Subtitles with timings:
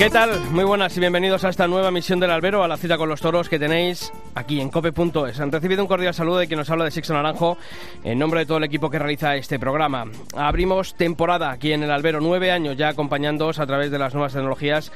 [0.00, 0.40] ¿Qué tal?
[0.52, 3.20] Muy buenas y bienvenidos a esta nueva misión del albero, a la cita con los
[3.20, 5.38] toros que tenéis aquí en cope.es.
[5.40, 7.58] Han recibido un cordial saludo de quien nos habla de Sixto Naranjo
[8.02, 10.06] en nombre de todo el equipo que realiza este programa.
[10.34, 14.32] Abrimos temporada aquí en el albero, nueve años ya acompañándoos a través de las nuevas
[14.32, 14.90] tecnologías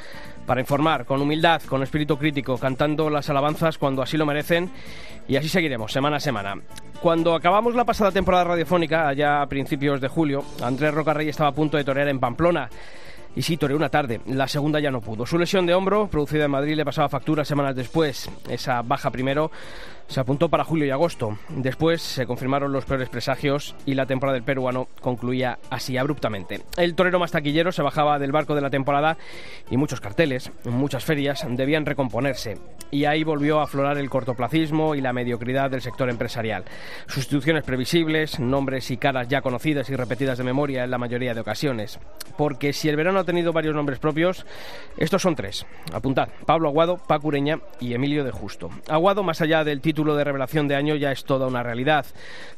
[0.46, 4.70] para informar con humildad, con espíritu crítico, cantando las alabanzas cuando así lo merecen
[5.28, 6.54] y así seguiremos semana a semana.
[7.02, 11.54] Cuando acabamos la pasada temporada radiofónica, allá a principios de julio, Andrés Rocarrey estaba a
[11.54, 12.70] punto de torear en Pamplona.
[13.36, 14.20] Y sí, toreó una tarde.
[14.26, 15.26] La segunda ya no pudo.
[15.26, 18.30] Su lesión de hombro, producida en Madrid, le pasaba factura semanas después.
[18.48, 19.50] Esa baja primero
[20.08, 21.38] se apuntó para julio y agosto.
[21.48, 26.60] Después se confirmaron los peores presagios y la temporada del peruano concluía así abruptamente.
[26.76, 29.16] El torero más taquillero se bajaba del barco de la temporada
[29.70, 32.58] y muchos carteles, muchas ferias debían recomponerse.
[32.90, 36.64] Y ahí volvió a aflorar el cortoplacismo y la mediocridad del sector empresarial.
[37.06, 41.40] Sustituciones previsibles, nombres y caras ya conocidas y repetidas de memoria en la mayoría de
[41.40, 41.98] ocasiones.
[42.36, 44.46] Porque si el verano ha tenido varios nombres propios,
[44.96, 45.66] estos son tres.
[45.92, 48.70] Apuntad, Pablo Aguado, Paco Ureña y Emilio de Justo.
[48.88, 52.04] Aguado, más allá del título título de revelación de año ya es toda una realidad.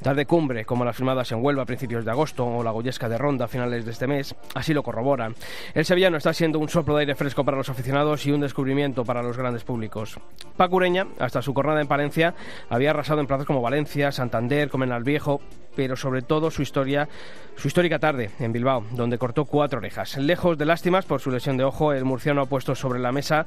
[0.03, 3.19] Tarde cumbre, como las firmadas en Huelva a principios de agosto o la Goyesca de
[3.19, 5.35] Ronda a finales de este mes, así lo corroboran.
[5.75, 9.05] El sevillano está siendo un soplo de aire fresco para los aficionados y un descubrimiento
[9.05, 10.19] para los grandes públicos.
[10.57, 12.35] Pacureña, hasta su jornada en Palencia,
[12.71, 15.43] había arrasado en plazas como Valencia, Santander, Comenal Viejo,
[15.77, 17.09] pero sobre todo su historia,
[17.57, 20.17] su histórica tarde en Bilbao, donde cortó cuatro orejas.
[20.17, 23.47] Lejos de lástimas por su lesión de ojo, el murciano ha puesto sobre la mesa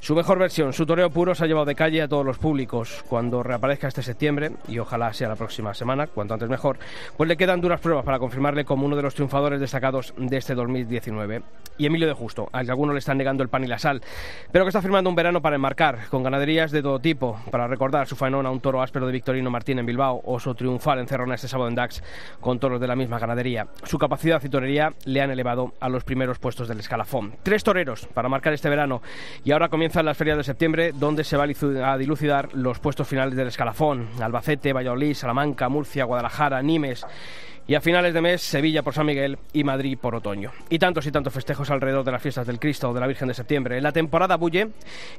[0.00, 0.72] su mejor versión.
[0.72, 3.04] Su toreo puro se ha llevado de calle a todos los públicos.
[3.08, 6.78] Cuando reaparezca este septiembre, y ojalá sea la próxima semana, cuanto antes mejor,
[7.16, 10.54] pues le quedan duras pruebas para confirmarle como uno de los triunfadores destacados de este
[10.54, 11.42] 2019.
[11.78, 14.00] Y Emilio de Justo, al que algunos le están negando el pan y la sal,
[14.50, 18.06] pero que está firmando un verano para enmarcar, con ganaderías de todo tipo, para recordar
[18.06, 21.06] su faenón a un toro áspero de Victorino Martín en Bilbao o su triunfal en
[21.06, 22.02] Cerrona este sábado en Dax
[22.40, 23.68] con toros de la misma ganadería.
[23.84, 27.34] Su capacidad y torería le han elevado a los primeros puestos del escalafón.
[27.42, 29.02] Tres toreros para marcar este verano
[29.44, 33.36] y ahora comienzan las ferias de septiembre donde se va a dilucidar los puestos finales
[33.36, 34.08] del escalafón.
[34.20, 37.06] Albacete, Valladolid, Salamanca, Murcia, Guadalajara, Nimes
[37.68, 40.52] y a finales de mes Sevilla por San Miguel y Madrid por otoño.
[40.70, 43.28] Y tantos y tantos festejos alrededor de las fiestas del Cristo o de la Virgen
[43.28, 43.80] de Septiembre.
[43.80, 44.68] La temporada bulle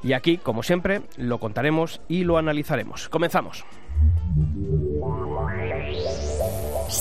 [0.04, 3.10] y aquí, como siempre, lo contaremos y lo analizaremos.
[3.10, 3.66] Comenzamos.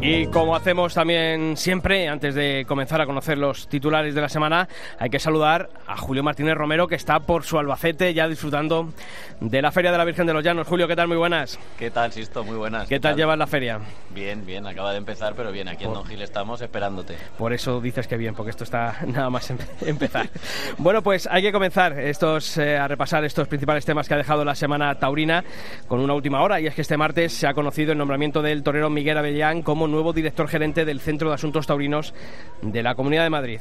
[0.00, 4.68] Y como hacemos también siempre, antes de comenzar a conocer los titulares de la semana,
[4.96, 8.92] hay que saludar a Julio Martínez Romero, que está por su Albacete ya disfrutando
[9.40, 10.68] de la Feria de la Virgen de los Llanos.
[10.68, 11.08] Julio, ¿qué tal?
[11.08, 11.58] Muy buenas.
[11.76, 12.44] ¿Qué tal, Sisto?
[12.44, 12.88] Muy buenas.
[12.88, 13.80] ¿Qué, tal, llevas la feria?
[14.10, 17.16] Bien, bien, acaba de empezar, pero bien, aquí en Don Gil estamos esperándote.
[17.36, 20.30] Por eso dices que bien, porque esto está nada más em- empezar.
[20.78, 24.44] bueno, pues hay que comenzar estos, eh, a repasar estos principales temas que ha dejado
[24.44, 25.42] la semana taurina
[25.88, 28.62] con una última hora, y es que este martes se ha conocido el nombramiento del
[28.62, 32.14] torero Miguel Avellán como nuevo director gerente del Centro de Asuntos Taurinos
[32.62, 33.60] de la Comunidad de Madrid.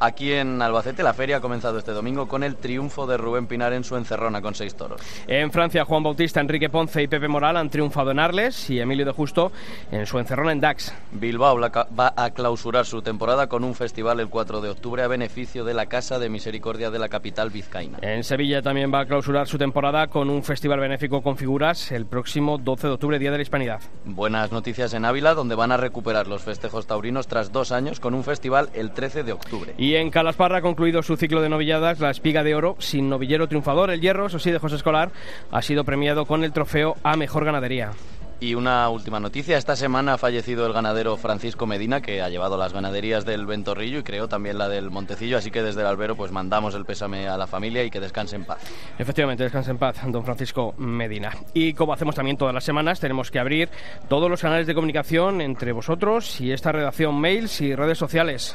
[0.00, 3.72] Aquí en Albacete la feria ha comenzado este domingo con el triunfo de Rubén Pinar
[3.72, 5.00] en su encerrona con seis toros.
[5.26, 9.06] En Francia, Juan Bautista, Enrique Ponce y Pepe Moral han triunfado en Arles y Emilio
[9.06, 9.52] de Justo
[9.90, 10.94] en su encerrona en Dax.
[11.12, 15.64] Bilbao va a clausurar su temporada con un festival el 4 de octubre a beneficio
[15.64, 17.98] de la Casa de Misericordia de la capital vizcaína.
[18.02, 22.06] En Sevilla también va a clausurar su temporada con un festival benéfico con figuras el
[22.06, 23.80] próximo 12 de octubre, Día de la Hispanidad.
[24.04, 28.14] Buenas noticias en Ávila, donde van a recuperar los festejos taurinos tras dos años con
[28.14, 29.74] un festival el 13 de octubre.
[29.78, 33.46] Y en Calasparra ha concluido su ciclo de novilladas, la espiga de oro, sin novillero
[33.46, 33.90] triunfador.
[33.90, 35.12] El hierro, eso sí, de José Escolar,
[35.50, 37.92] ha sido premiado con el trofeo a mejor ganadería.
[38.38, 42.58] Y una última noticia, esta semana ha fallecido el ganadero Francisco Medina, que ha llevado
[42.58, 46.16] las ganaderías del Ventorrillo y creo también la del Montecillo, así que desde el albero
[46.16, 48.58] pues mandamos el pésame a la familia y que descanse en paz.
[48.98, 51.32] Efectivamente, descanse en paz, don Francisco Medina.
[51.54, 53.70] Y como hacemos también todas las semanas, tenemos que abrir
[54.06, 58.54] todos los canales de comunicación entre vosotros y esta redacción, mails y redes sociales.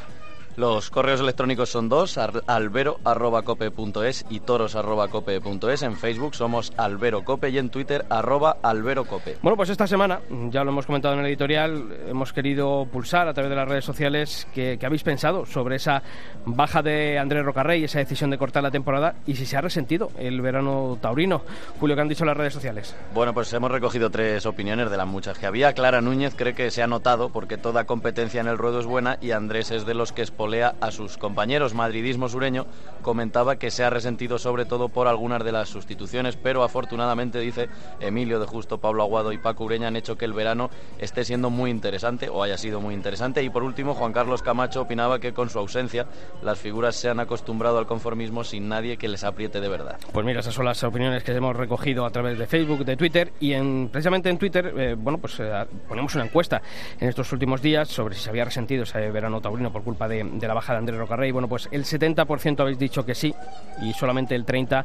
[0.56, 5.82] Los correos electrónicos son dos, albero.cope.es y toros.cope.es.
[5.82, 9.38] En Facebook somos alberocope y en Twitter arroba alberocope.
[9.40, 10.20] Bueno, pues esta semana,
[10.50, 13.84] ya lo hemos comentado en el editorial, hemos querido pulsar a través de las redes
[13.84, 16.02] sociales que, habéis pensado sobre esa
[16.44, 20.10] baja de Andrés Rocarrey, esa decisión de cortar la temporada y si se ha resentido
[20.18, 21.42] el verano taurino.
[21.80, 22.94] Julio, ¿qué han dicho las redes sociales?
[23.14, 25.72] Bueno, pues hemos recogido tres opiniones de las muchas que había.
[25.72, 29.16] Clara Núñez cree que se ha notado porque toda competencia en el ruedo es buena
[29.20, 31.72] y Andrés es de los que es espolea a sus compañeros.
[31.72, 32.66] Madridismo sureño
[33.00, 37.68] comentaba que se ha resentido sobre todo por algunas de las sustituciones, pero afortunadamente, dice
[38.00, 40.68] Emilio de Justo, Pablo Aguado y Paco Ureña, han hecho que el verano
[40.98, 43.44] esté siendo muy interesante o haya sido muy interesante.
[43.44, 46.06] Y por último, Juan Carlos Camacho opinaba que con su ausencia
[46.42, 50.00] las figuras se han acostumbrado al conformismo sin nadie que les apriete de verdad.
[50.12, 53.32] Pues mira, esas son las opiniones que hemos recogido a través de Facebook, de Twitter
[53.38, 55.52] y en, precisamente en Twitter, eh, bueno, pues eh,
[55.88, 56.60] ponemos una encuesta
[56.98, 60.24] en estos últimos días sobre si se había resentido ese verano taurino por culpa de,
[60.32, 61.30] de la baja de Andrés Rocarrey.
[61.30, 63.34] Bueno, pues el 70% habéis dicho que sí
[63.82, 64.84] y solamente el 30%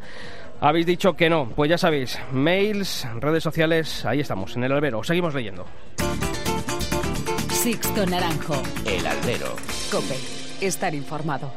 [0.59, 1.49] habéis dicho que no.
[1.55, 5.03] Pues ya sabéis, mails, redes sociales, ahí estamos, en el albero.
[5.03, 5.65] Seguimos leyendo.
[7.51, 8.61] Sixto Naranjo.
[8.85, 9.55] El albero.
[9.91, 10.15] Cope.
[10.61, 11.51] Estar informado.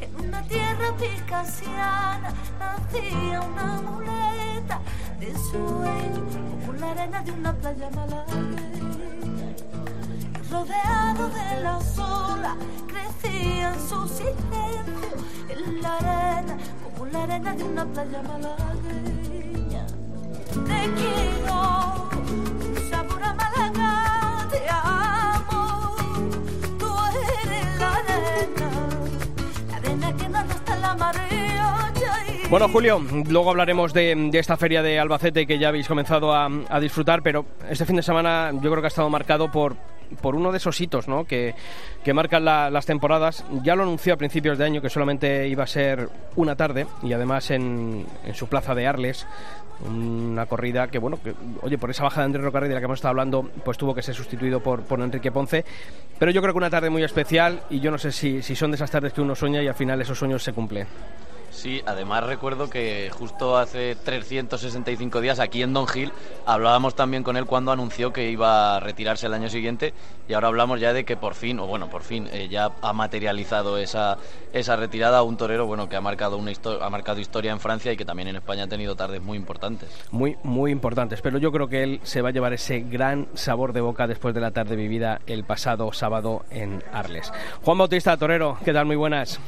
[0.00, 4.80] En una tierra picasiana nacía una muleta
[5.22, 6.20] de sueño
[6.66, 9.48] como la arena de una playa malagueña.
[10.50, 12.56] Rodeado de la sola
[12.88, 15.16] crecía en su silencio
[15.48, 19.86] en la arena como la arena de una playa malagueña.
[20.68, 25.94] Te quiero, un sabor a Málaga, te amo.
[26.80, 26.88] Tú
[27.44, 28.70] eres la arena,
[29.70, 31.41] la arena que nada en la marea.
[32.52, 33.00] Bueno, Julio,
[33.30, 36.50] luego hablaremos de, esta feria de Albacete que ya habéis comenzado a,
[36.80, 39.74] disfrutar, pero este fin de semana yo creo que ha estado marcado por,
[40.20, 41.24] por uno de esos hitos ¿no?
[41.24, 41.54] que,
[42.04, 43.42] que marcan la- las temporadas.
[43.62, 47.14] Ya lo anunció a principios de año que solamente iba a ser una tarde y
[47.14, 49.26] además en, en su plaza de Arles.
[49.88, 51.32] Una corrida que, bueno, que,
[51.62, 53.94] oye, por esa baja de Andrés Rocarrey de la que hemos estado hablando, pues tuvo
[53.94, 55.64] que ser sustituido por, por Enrique Ponce.
[56.18, 58.72] Pero yo creo que una tarde muy especial y yo no sé si, si son
[58.72, 60.86] de esas tardes que uno sueña y al final esos sueños se cumplen.
[61.52, 66.10] Sí, además recuerdo que justo hace 365 días aquí en Don Gil
[66.46, 69.92] hablábamos también con él cuando anunció que iba a retirarse el año siguiente
[70.28, 72.92] y ahora hablamos ya de que por fin, o bueno, por fin, eh, ya ha
[72.94, 74.16] materializado esa,
[74.52, 77.96] esa retirada un torero bueno que ha marcado, una ha marcado historia en Francia y
[77.96, 79.90] que también en España ha tenido tardes muy importantes.
[80.10, 81.20] muy, muy importantes.
[81.20, 84.34] Pero yo creo que él se va a llevar ese gran sabor de boca después
[84.34, 87.30] de la tarde vivida el pasado sábado en Arles.
[87.62, 88.86] Juan Bautista, torero, ¿qué tal?
[88.86, 89.38] Muy buenas.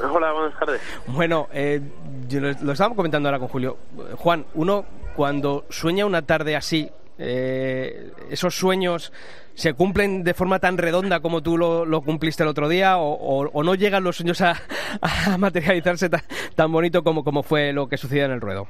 [0.00, 0.80] Hola, buenas tardes.
[1.06, 1.80] Bueno, eh,
[2.28, 3.76] yo lo, lo estábamos comentando ahora con Julio.
[4.16, 4.84] Juan, uno
[5.14, 9.12] cuando sueña una tarde así, eh, esos sueños
[9.54, 13.12] se cumplen de forma tan redonda como tú lo, lo cumpliste el otro día o,
[13.12, 14.54] o- o no llegan los sueños a,
[15.02, 16.22] a materializarse ta-
[16.56, 18.66] tan bonito como, como fue lo que sucedió en el ruedo.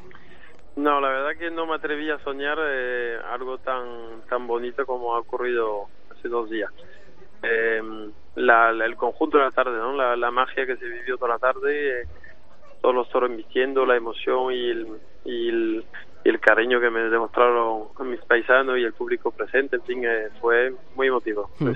[0.75, 5.14] No, la verdad que no me atreví a soñar eh, algo tan tan bonito como
[5.14, 6.70] ha ocurrido hace dos días.
[7.42, 7.80] Eh,
[8.37, 9.93] la, la- el conjunto de la tarde, ¿no?
[9.94, 12.06] La, la magia que se vivió toda la tarde, eh,
[12.81, 14.87] todos los toros vistiendo, la emoción y el,
[15.25, 15.84] y el,
[16.25, 20.29] y el cariño que me demostraron mis paisanos y el público presente, en fin, eh,
[20.40, 21.50] fue muy emotivo.
[21.58, 21.73] Hmm.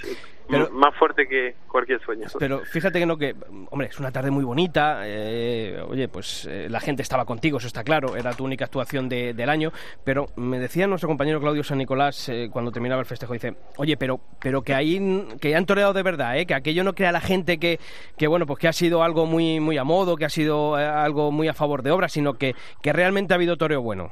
[0.49, 2.27] Pero- más fuerte que cualquier sueño.
[2.39, 3.35] Pero fíjate que no, que,
[3.71, 5.01] hombre, es una tarde muy bonita.
[5.05, 8.17] eh, oye, pues eh, la gente estaba contigo, eso está claro.
[8.17, 9.73] Era tu única actuación de- del año.
[10.05, 13.97] Pero me decía nuestro compañero Claudio San Nicolás eh, cuando terminaba el festejo: dice, oye,
[13.97, 16.47] pero, pero que ahí que han toreado de verdad, ¿eh?
[16.47, 17.79] que aquello no crea la gente que,
[18.17, 20.85] que, bueno, pues que ha sido algo muy, muy a modo, que ha sido eh,
[20.85, 24.11] algo muy a favor de obra, sino que, que realmente ha habido toreo bueno.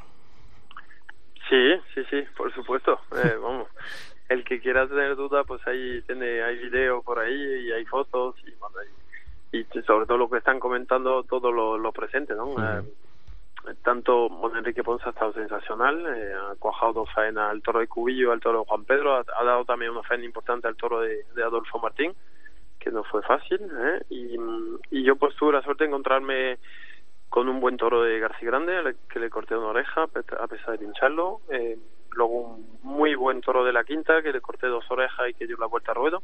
[1.49, 2.99] Sí, sí, sí, por supuesto.
[3.23, 3.69] Eh, vamos,
[4.29, 8.37] el que quiera tener duda, pues ahí tiene, hay video por ahí y hay fotos
[8.47, 8.77] y bueno,
[9.53, 12.55] y, y sobre todo lo que están comentando todo lo, lo presente, ¿no?
[12.59, 12.83] Eh,
[13.83, 17.87] tanto bueno, Enrique Ponce ha estado sensacional, eh, ha cuajado dos faenas al toro de
[17.87, 21.01] Cubillo, al toro de Juan Pedro, ha, ha dado también una faena importante al toro
[21.01, 22.15] de, de Adolfo Martín,
[22.79, 24.03] que no fue fácil, ¿eh?
[24.11, 24.37] y,
[24.91, 26.59] y yo pues tuve la suerte de encontrarme
[27.31, 30.71] con un buen toro de García Grande, al que le corté una oreja a pesar
[30.71, 31.41] de pincharlo.
[31.51, 31.77] Eh,
[32.15, 35.47] luego un muy buen toro de la quinta, que le corté dos orejas y que
[35.47, 36.23] dio la vuelta a ruedo.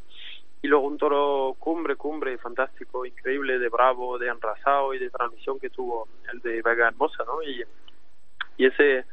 [0.62, 5.58] Y luego un toro cumbre, cumbre, fantástico, increíble, de bravo, de enrasado y de transmisión
[5.58, 7.42] que tuvo el de Vega Hermosa, ¿no?
[7.42, 7.64] Y,
[8.58, 9.06] y ese,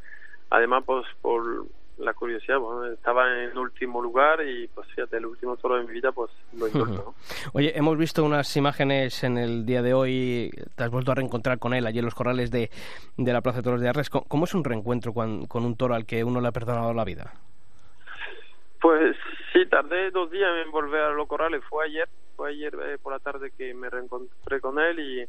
[0.49, 1.65] además, pues por
[1.97, 5.93] la curiosidad, bueno, estaba en último lugar y pues fíjate, el último toro de mi
[5.93, 7.15] vida, pues lo encontré, ¿no?
[7.53, 11.57] Oye, hemos visto unas imágenes en el día de hoy, te has vuelto a reencontrar
[11.59, 12.69] con él allí en los corrales de,
[13.17, 14.09] de la Plaza de Toros de Arles.
[14.09, 16.93] ¿Cómo- ¿Cómo es un reencuentro con, con un toro al que uno le ha perdonado
[16.93, 17.33] la vida?
[18.79, 19.15] Pues
[19.53, 21.63] sí, tardé dos días en volver a los corrales.
[21.67, 25.27] Fue ayer, fue ayer eh, por la tarde que me reencontré con él y,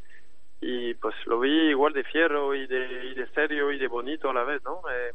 [0.60, 4.28] y pues lo vi igual de fierro y de, y de serio y de bonito
[4.28, 4.82] a la vez, ¿no?
[4.92, 5.12] Eh,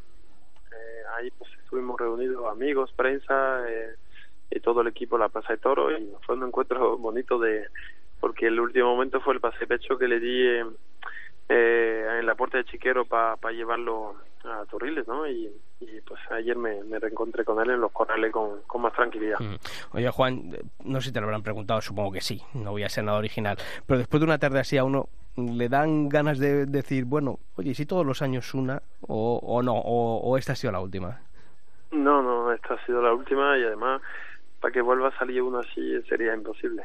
[0.73, 3.95] eh, ahí pues estuvimos reunidos amigos, prensa eh,
[4.51, 7.67] y todo el equipo de la Plaza de Toro y fue un encuentro bonito de
[8.19, 10.77] porque el último momento fue el pase pecho que le di en,
[11.49, 14.15] eh, en la puerta de Chiquero para llevarlo
[14.45, 15.27] a Torriles, ¿no?
[15.27, 15.51] Y,
[16.07, 19.39] pues ayer me, reencontré con él en los corrales con, con más tranquilidad.
[19.39, 19.55] Mm.
[19.93, 20.51] Oye, Juan,
[20.85, 23.17] no sé si te lo habrán preguntado, supongo que sí, no voy a ser nada
[23.17, 27.39] original, pero después de una tarde así a uno le dan ganas de decir, bueno,
[27.55, 31.19] oye, si todos los años una o, o no, o, esta ha sido la última.
[31.91, 34.01] No, no, esta ha sido la última y además
[34.59, 36.83] para que vuelva a salir uno así sería imposible.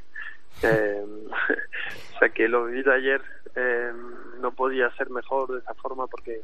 [0.62, 1.04] Eh,
[2.14, 3.22] o sea que lo viví de ayer
[3.54, 3.92] eh,
[4.40, 6.40] no podía ser mejor de esa forma porque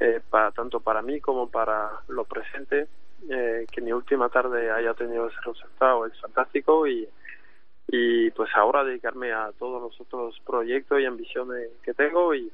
[0.00, 2.88] eh, para tanto para mí como para lo presente
[3.28, 7.08] eh, que mi última tarde haya tenido ese resultado es fantástico y
[7.88, 12.50] y pues ahora dedicarme a todos los otros proyectos y ambiciones que tengo y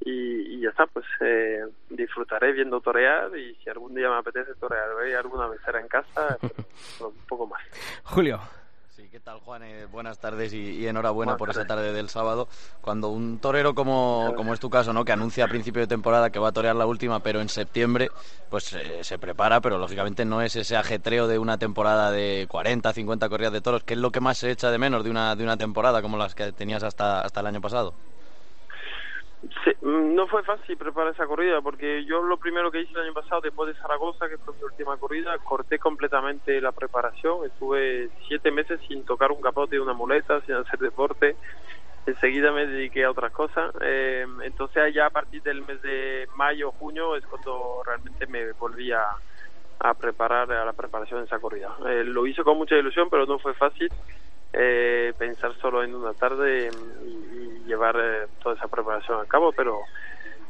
[0.00, 4.88] y, ya está, pues eh, disfrutaré viendo torear y si algún día me apetece torear
[5.08, 6.38] y alguna vez será en casa,
[7.00, 7.62] un poco más.
[8.04, 8.38] Julio.
[8.96, 9.62] Sí, ¿qué tal Juan?
[9.62, 12.48] Eh, buenas tardes y, enhorabuena por esa tarde del sábado.
[12.80, 15.04] Cuando un torero como, como es tu caso, ¿no?
[15.04, 18.08] que anuncia a principio de temporada que va a torear la última, pero en septiembre,
[18.48, 22.90] pues eh, se prepara, pero lógicamente no es ese ajetreo de una temporada de 40,
[22.90, 25.36] 50 corridas de toros, que es lo que más se echa de menos de una,
[25.36, 27.92] de una temporada como las que tenías hasta, hasta el año pasado.
[29.82, 33.14] Mm, no fue fácil preparar esa corrida porque yo lo primero que hice el año
[33.14, 37.44] pasado después de Zaragoza, que fue mi última corrida, corté completamente la preparación.
[37.44, 41.36] Estuve siete meses sin tocar un capote y una muleta, sin hacer deporte.
[42.06, 43.72] Enseguida me dediqué a otras cosas.
[43.80, 48.92] Eh, entonces allá a partir del mes de mayo, junio es cuando realmente me volví
[48.92, 49.04] a,
[50.00, 51.76] preparar a la preparación de esa corrida.
[51.86, 53.90] Eh, lo hice con mucha ilusión, pero no fue fácil
[54.52, 56.72] eh, pensar solo en una tarde
[57.04, 57.36] y,
[57.66, 59.80] llevar eh, toda esa preparación a cabo, pero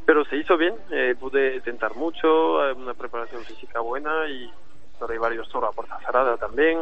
[0.05, 4.49] pero se hizo bien, eh, pude tentar mucho, eh, una preparación física buena y
[5.09, 6.79] hay varios toros a puerta cerrada también.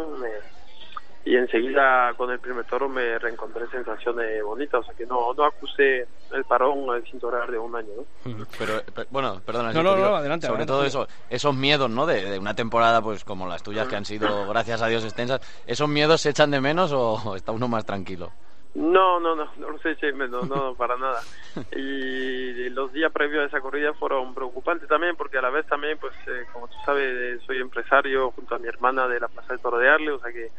[1.25, 5.45] Y enseguida con el primer toro me reencontré sensaciones bonitas, o sea que no, no
[5.45, 7.88] acusé el parón sin torear de un año.
[8.26, 8.47] ¿no?
[8.59, 12.07] Pero, bueno, perdona, no, no, adelante, sobre todo eso, esos miedos ¿no?
[12.07, 15.88] De, una temporada pues como las tuyas que han sido, gracias a Dios, extensas, ¿esos
[15.88, 18.31] miedos se echan de menos o está uno más tranquilo?
[18.75, 21.21] No, no, no, no lo sé, no, no, para nada.
[21.76, 25.97] Y los días previos a esa corrida fueron preocupantes también, porque a la vez también,
[25.99, 29.61] pues, eh, como tú sabes, soy empresario junto a mi hermana de la Plaza de
[29.61, 30.50] Toro de Arle, o sea que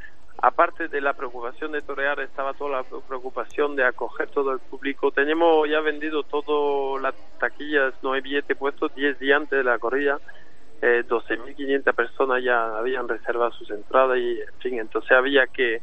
[0.41, 5.11] aparte de la preocupación de torear, estaba toda la preocupación de acoger todo el público.
[5.11, 9.79] Tenemos ya vendido todo las taquillas, no hay billete puesto 10 días antes de la
[9.79, 10.19] corrida.
[10.81, 15.81] Eh, 12.500 personas ya habían reservado sus entradas y, en fin, entonces había que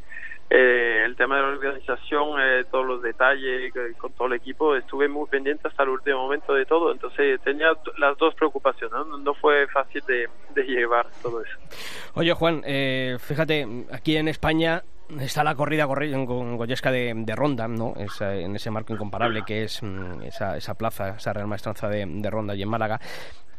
[0.51, 4.77] eh, el tema de la organización, eh, todos los detalles, eh, con todo el equipo,
[4.77, 7.69] estuve muy pendiente hasta el último momento de todo, entonces tenía
[7.99, 10.29] las dos preocupaciones, no, fue fácil de,
[10.65, 11.59] llevar todo eso.
[12.15, 12.63] Oye Juan,
[13.19, 14.83] fíjate, aquí en España
[15.21, 17.95] está la corrida con Goyesca de, de, Ronda, ¿no?
[17.97, 22.31] en ese marco incomparable que es mm, esa, esa plaza, esa Real Maestranza de, de
[22.31, 23.01] Ronda y en Málaga.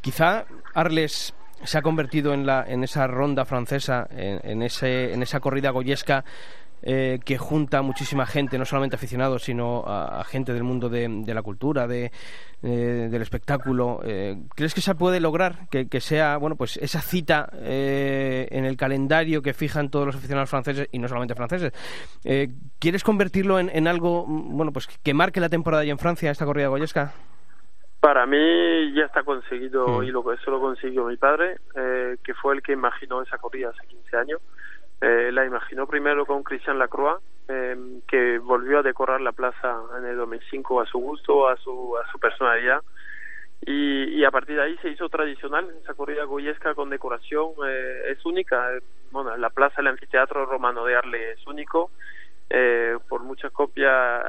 [0.01, 5.23] Quizá Arles se ha convertido en, la, en esa ronda francesa, en, en, ese, en
[5.23, 6.23] esa corrida goyesca
[6.85, 11.41] eh, que junta muchísima gente, no solamente aficionados, sino a, gente del mundo de, la
[11.41, 12.11] cultura, de,
[12.61, 14.01] eh, del espectáculo.
[14.03, 19.41] Eh, ¿Crees que se puede lograr que, sea, bueno, pues esa cita en el calendario
[19.41, 21.71] que fijan todos los aficionados franceses y no solamente franceses?
[22.79, 26.67] ¿Quieres convertirlo en, algo, bueno, pues que marque la temporada ya en Francia esta corrida
[26.67, 27.13] goyesca?
[28.01, 30.03] Para mí ya está conseguido mm.
[30.03, 33.87] y lo, eso lo consiguió mi padre, que fue el que imaginó esa corrida hace
[33.87, 34.41] 15 años.
[35.03, 37.75] Eh, la imaginó primero con Christian Lacroix, eh,
[38.07, 42.09] que volvió a decorar la plaza en el 2005 a su gusto, a su, a
[42.09, 42.81] su personalidad.
[43.65, 48.25] Y, a partir de ahí se hizo tradicional esa corrida goyesca con decoración eh, es
[48.25, 48.69] única
[49.11, 51.91] bueno la plaza del anfiteatro romano de Arle es único
[52.49, 54.21] eh, por muchas copias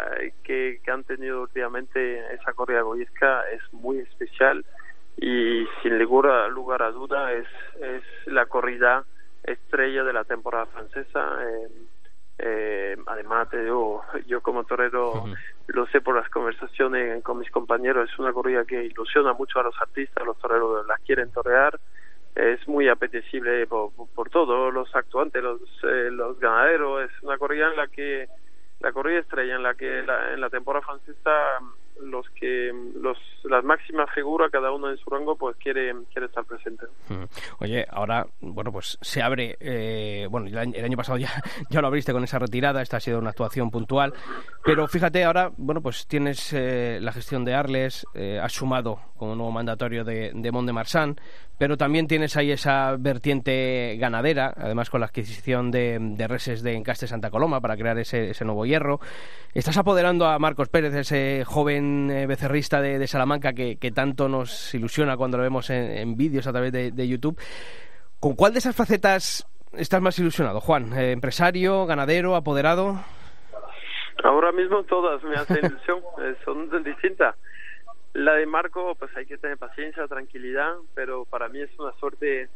[0.45, 4.65] que, que han tenido últimamente esa corrida goyesca es muy especial
[5.17, 7.49] y sin lugar, lugar a duda es,
[7.81, 9.05] es la corrida
[9.45, 11.39] estrella de la temporada francesa.
[11.45, 11.69] Eh,
[12.39, 15.25] eh, además, te digo, yo como torero
[15.69, 19.63] lo sé por las conversaciones con mis compañeros, es una corrida que ilusiona mucho a
[19.63, 21.79] los artistas, los toreros las quieren torear,
[22.35, 27.69] es muy apetecible por, por, todos los actuantes, los, eh, los ganaderos, es una corrida
[27.69, 28.29] en la que,
[28.81, 31.31] la corrida estrella en la que en la temporada francesa
[32.03, 36.45] los que los las máximas figuras cada uno en su rango pues quiere quiere estar
[36.45, 36.87] presente
[37.61, 41.31] oye ahora bueno pues se abre eh, bueno el año, pasado ya
[41.71, 44.13] ya lo abriste con esa retirada esta ha sido una actuación puntual
[44.65, 49.35] pero fíjate ahora bueno pues tienes eh, la gestión de Arles eh, has sumado como
[49.35, 51.17] nuevo mandatorio de, de Mont de Marsan
[51.59, 56.75] pero también tienes ahí esa vertiente ganadera, además con la adquisición de, de reses de
[56.75, 59.01] Encaste Santa Coloma para crear ese, nuevo hierro.
[59.55, 64.75] Estás apoderando a Marcos Pérez, ese joven joven eh, becerrista de, Salamanca que, tanto nos
[64.75, 67.41] ilusiona cuando lo vemos en, vídeos a través de, YouTube.
[68.19, 70.93] ¿Con cuál de esas facetas estás más ilusionado, Juan?
[70.93, 73.01] Eh, ¿Empresario, ganadero, apoderado?
[74.25, 77.37] Ahora mismo todas me hacen ilusión, eh, son distintas.
[78.15, 82.49] La de Marco, pues hay que tener paciencia, tranquilidad, pero para mí es una suerte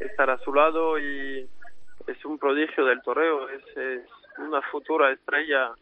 [0.00, 1.46] estar a su lado y
[2.06, 3.62] es un prodigio del toreo, es,
[4.38, 5.72] una futura estrella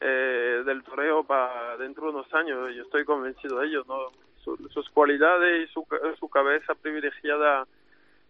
[0.00, 4.12] eh, del toreo para dentro de unos años, yo estoy convencido de ello, ¿no?
[4.68, 5.86] sus cualidades y su,
[6.20, 7.66] su cabeza privilegiada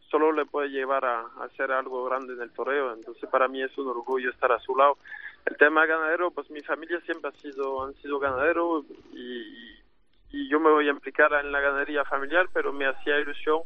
[0.09, 3.77] solo le puede llevar a, hacer algo grande en el toreo, entonces para mí es
[3.77, 4.99] un orgullo estar a su lado.
[5.47, 9.84] El tema ganadero, pues mi familia siempre ha sido, han sido ganaderos y
[10.49, 13.61] yo me voy a implicar en la ganadería familiar, pero me hacía ilusión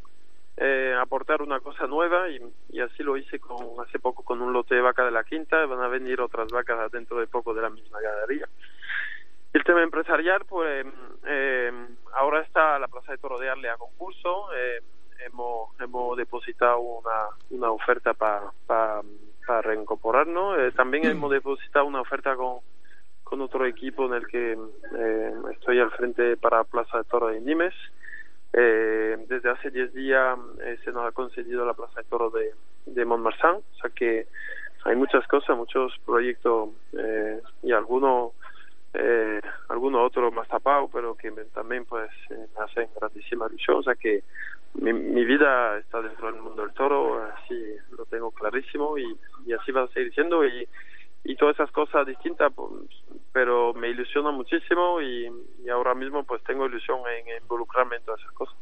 [0.57, 4.53] eh, aportar una cosa nueva y, y, así lo hice con hace poco con un
[4.53, 7.63] lote de vaca de la quinta, van a venir otras vacas dentro de poco de
[7.63, 8.49] la misma ganadería.
[9.53, 10.85] El tema empresarial, pues
[11.27, 11.73] eh,
[12.13, 14.83] ahora está la Plaza de Toro de Arle a concurso, eh,
[15.25, 18.53] hemos, hemos depositado una, una oferta para
[19.49, 22.59] para reincorporarnos, eh, también hemos depositado una oferta con
[23.29, 24.53] con otro equipo en el que
[24.97, 27.75] eh, estoy al frente para Plaza de Toro de Nimes.
[28.55, 32.55] Eh, desde hace 10 días eh, se nos ha concedido la Plaza de Toro de,
[32.87, 33.31] de o
[33.83, 34.27] sea que
[34.85, 38.33] hay muchas cosas, muchos proyectos eh, y algunos
[38.95, 43.95] eh, algunos otros más tapados, pero que también pues me hacen grandísima ilusión, o sea
[43.95, 44.23] que
[44.75, 49.05] mi, mi, vida está dentro del mundo del toro, así lo tengo clarísimo y,
[49.45, 50.45] y así va a seguir siendo.
[50.47, 50.67] Y
[51.29, 52.71] y todas esas cosas distintas, pues,
[53.33, 55.31] pero me ilusiona muchísimo y,
[55.71, 58.55] ahora mismo pues tengo ilusión en involucrarme en todas esas cosas.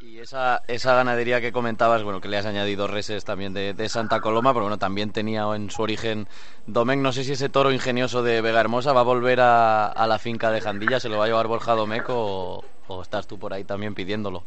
[0.00, 4.20] Y esa, esa ganadería que comentabas, bueno, que le has añadido reses también de, Santa
[4.20, 6.26] Coloma, pero bueno, también tenía en su origen
[6.66, 6.98] Domecq.
[6.98, 10.18] No sé si ese toro ingenioso de Vega Hermosa va a volver a, a la
[10.18, 13.52] finca de Jandilla, se lo va a llevar Borja Domecq o, o estás tú por
[13.52, 14.42] ahí también pidiéndolo.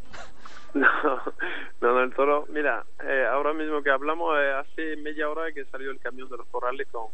[1.82, 5.66] No, no, el toro, mira, eh, ahora mismo que hablamos, eh, hace media hora que
[5.66, 7.08] salió el camión de los corrales con,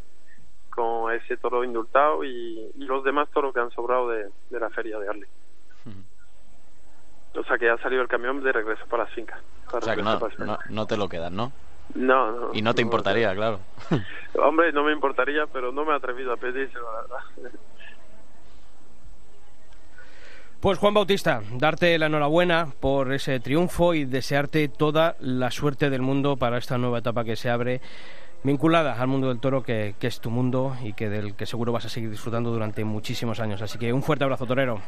[0.70, 4.98] con ese toro indultado y, los demás toros que han sobrado de, de la feria
[4.98, 5.26] de Arle.
[7.34, 9.40] O sea que ya ha salido el camión de regreso para la finca.
[9.72, 11.52] o sea que no, no, no, te lo quedan, ¿no?
[11.94, 12.50] No, no.
[12.52, 13.60] Y no te importaría, claro.
[14.34, 17.58] Hombre, no me importaría, pero no me he atrevido a pedírselo, la verdad.
[20.60, 26.02] Pues Juan Bautista, darte la enhorabuena por ese triunfo y desearte toda la suerte del
[26.02, 27.80] mundo para esta nueva etapa que se abre
[28.42, 31.86] vinculada al mundo del toro, que, es tu mundo y que del que seguro vas
[31.86, 33.62] a seguir disfrutando durante muchísimos años.
[33.62, 34.82] Así que un fuerte abrazo, torero.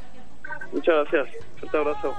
[0.73, 1.37] Muchas gracias.
[1.59, 2.15] Fuerte abrazo.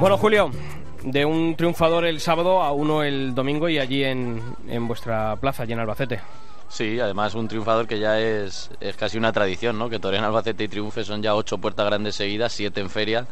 [0.00, 0.50] Bueno, Julio,
[1.04, 5.64] de un triunfador el sábado a uno el domingo y allí en, en vuestra plaza,
[5.64, 6.20] allí en Albacete.
[6.68, 9.90] Sí, además un triunfador que ya es, es casi una tradición, ¿no?
[9.90, 13.26] Que en Albacete y triunfe son ya ocho puertas grandes seguidas, siete en feria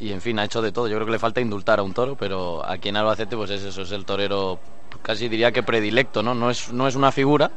[0.00, 0.86] y en fin, ha hecho de todo.
[0.86, 3.64] Yo creo que le falta indultar a un toro, pero aquí en Albacete pues es
[3.64, 4.60] eso, es el torero
[5.02, 6.34] casi diría que predilecto, ¿no?
[6.34, 7.50] No es, no es una figura,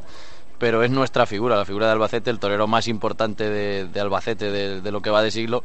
[0.58, 4.92] pero es nuestra figura, la figura de Albacete, el torero más importante de, Albacete de,
[4.92, 5.64] lo que va de siglo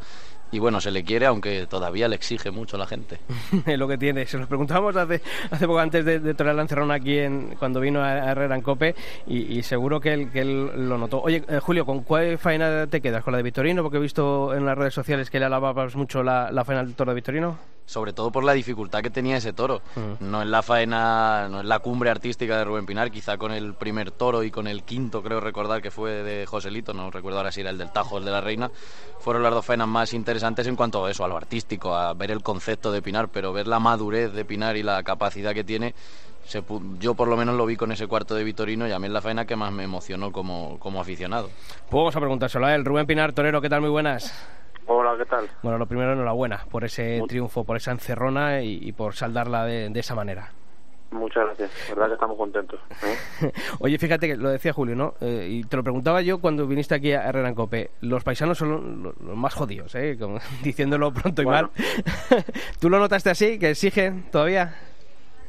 [0.53, 3.19] y bueno, se le quiere, aunque todavía le exige mucho la gente.
[3.67, 4.27] es lo que tiene.
[4.27, 8.03] Se nos preguntábamos hace, hace poco antes de, de torear Lancerrón aquí en, cuando vino
[8.03, 8.95] a, Herrera en Cope
[9.27, 11.21] y, seguro que él, que él lo notó.
[11.21, 13.25] Oye, eh, Julio, ¿con cuál faena te quedas?
[13.25, 13.83] ¿Con la de Victorino?
[13.83, 16.95] Porque he visto en las redes sociales que le alababas mucho la, la faena del
[16.95, 19.81] toro de Victorino sobre todo por la dificultad que tenía ese toro.
[20.21, 23.75] No es la faena, no es la cumbre artística de Rubén Pinar, quizá con el
[23.75, 27.53] primer toro y con el quinto, creo recordar que fue de Joselito, no recuerdo ahora
[27.53, 28.71] si era el del Tajo o el de la Reina,
[29.21, 32.33] fueron las dos faenas más interesantes en cuanto a eso, a lo artístico, a ver
[32.33, 35.95] el concepto de Pinar, pero ver la madurez de Pinar y la capacidad que tiene.
[36.99, 39.13] yo por lo menos lo vi con ese cuarto de Vitorino y a mí es
[39.13, 41.51] la faena que más me emocionó como, como aficionado.
[41.89, 42.85] Pues vamos a preguntárselo a él.
[42.85, 43.81] Rubén Pinar, torero, ¿qué tal?
[43.81, 44.33] Muy buenas.
[44.87, 45.49] Hola, ¿qué tal?
[45.63, 50.15] Bueno, lo primero, enhorabuena por ese triunfo, por esa encerrona y, por saldarla de, esa
[50.15, 50.51] manera.
[51.11, 52.81] Muchas gracias, verdad que estamos contentos.
[53.03, 53.53] ¿eh?
[53.81, 55.15] Oye, fíjate que lo decía Julio, ¿no?
[55.21, 57.91] Eh, y te lo preguntaba yo cuando viniste aquí a Herrera en Cope.
[58.01, 60.17] Los paisanos son los, más jodidos, ¿eh?
[60.63, 61.71] diciéndolo pronto y mal.
[62.81, 64.75] ¿Tú lo notaste así, que exigen todavía?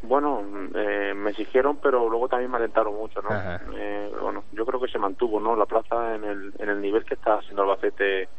[0.04, 0.44] Bueno,
[0.76, 3.30] eh, me exigieron, pero luego también me alentaron mucho, ¿no?
[3.76, 5.56] Eh, bueno, yo creo que se mantuvo, ¿no?
[5.56, 8.30] La plaza en el, en el nivel que está haciendo Albacete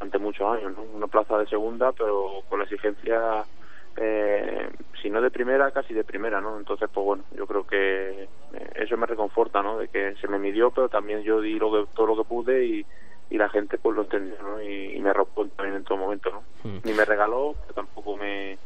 [0.00, 0.82] ante muchos años, ¿no?
[0.82, 3.44] Una plaza de segunda, pero con la exigencia,
[3.96, 4.68] eh,
[5.02, 6.58] si no de primera, casi de primera, ¿no?
[6.58, 9.78] Entonces, pues bueno, yo creo que eh, eso me reconforta, ¿no?
[9.78, 12.64] De que se me midió, pero también yo di lo que, todo lo que pude
[12.64, 12.86] y,
[13.30, 14.62] y la gente pues lo entendió, ¿no?
[14.62, 16.42] Y, me arropó también en todo momento, ¿no?
[16.68, 16.78] Mm.
[16.84, 18.58] Ni me regaló, pero tampoco me,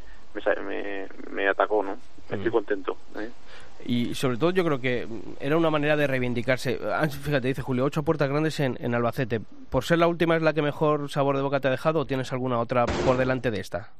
[3.84, 5.06] y sobre todo yo creo que
[5.40, 6.78] era una manera de reivindicarse.
[6.84, 9.40] Ah, fíjate, dice Julio, ocho puertas grandes en, en Albacete.
[9.70, 12.06] ¿Por ser la última es la que mejor sabor de boca te ha dejado o
[12.06, 13.90] tienes alguna otra por delante de esta?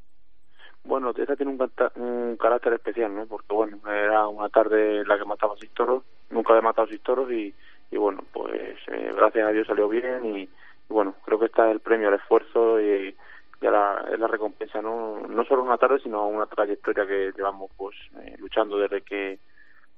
[0.85, 3.27] Bueno, esta tiene un, un carácter especial, ¿no?
[3.27, 7.01] Porque, bueno, era una tarde en la que mataba seis toros, nunca había matado seis
[7.03, 7.55] toros y,
[7.91, 10.49] y bueno, pues eh, gracias a Dios salió bien y, y,
[10.89, 13.15] bueno, creo que está el premio al esfuerzo y,
[13.63, 15.21] y a la, es la recompensa, ¿no?
[15.29, 17.95] No solo una tarde, sino una trayectoria que llevamos, pues,
[18.25, 19.39] eh, luchando desde que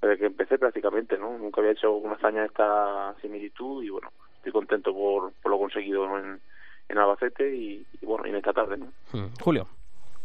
[0.03, 1.39] desde que empecé prácticamente, ¿no?
[1.39, 5.59] Nunca había hecho una hazaña de esta similitud y, bueno, estoy contento por, por lo
[5.59, 6.19] conseguido ¿no?
[6.19, 6.39] en,
[6.91, 8.87] en Albacete y, y, bueno, y en esta tarde, ¿no?
[9.13, 9.33] Mm.
[9.41, 9.67] Julio.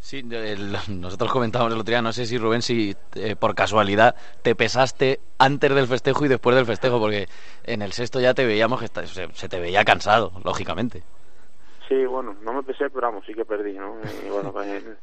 [0.02, 4.16] Sí, el- nosotros comentábamos el otro día, no sé si Rubén, si eh, por casualidad
[4.42, 7.28] te pesaste antes del festejo y después del festejo, porque
[7.64, 11.04] en el sexto ya te veíamos que se, se te veía cansado, lógicamente.
[11.90, 13.98] Sí, bueno, no me pesé, pero vamos, sí que perdí, ¿no?
[14.24, 14.96] Y bueno, pues, eh,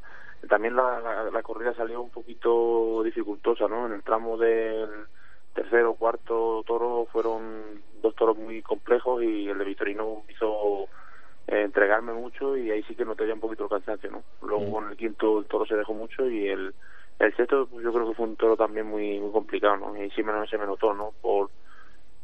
[0.48, 3.86] también la, la, la corrida salió un poquito dificultosa, ¿no?
[3.86, 4.88] En el tramo del
[5.52, 10.84] tercero, cuarto toro fueron dos toros muy complejos y el de Vitorino hizo
[11.48, 14.22] eh, entregarme mucho y ahí sí que noté ya un poquito el cansancio, ¿no?
[14.42, 16.72] Luego con el quinto el toro se dejó mucho y el,
[17.18, 20.00] el sexto pues, yo creo que fue un toro también muy muy complicado, ¿no?
[20.00, 21.14] Y sí me, se me notó, ¿no?
[21.20, 21.50] Por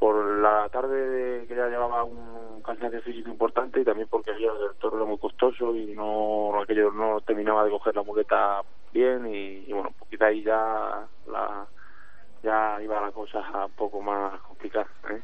[0.02, 4.58] por la tarde de- que ya llevaba un cansancio físico importante y también porque aquello
[4.58, 8.62] del toro era muy costoso y no aquello no terminaba de coger la muleta
[8.92, 11.68] bien y, y bueno pues quizá ahí ya la
[12.42, 15.22] ya iba la cosa a un poco más complicada ¿eh?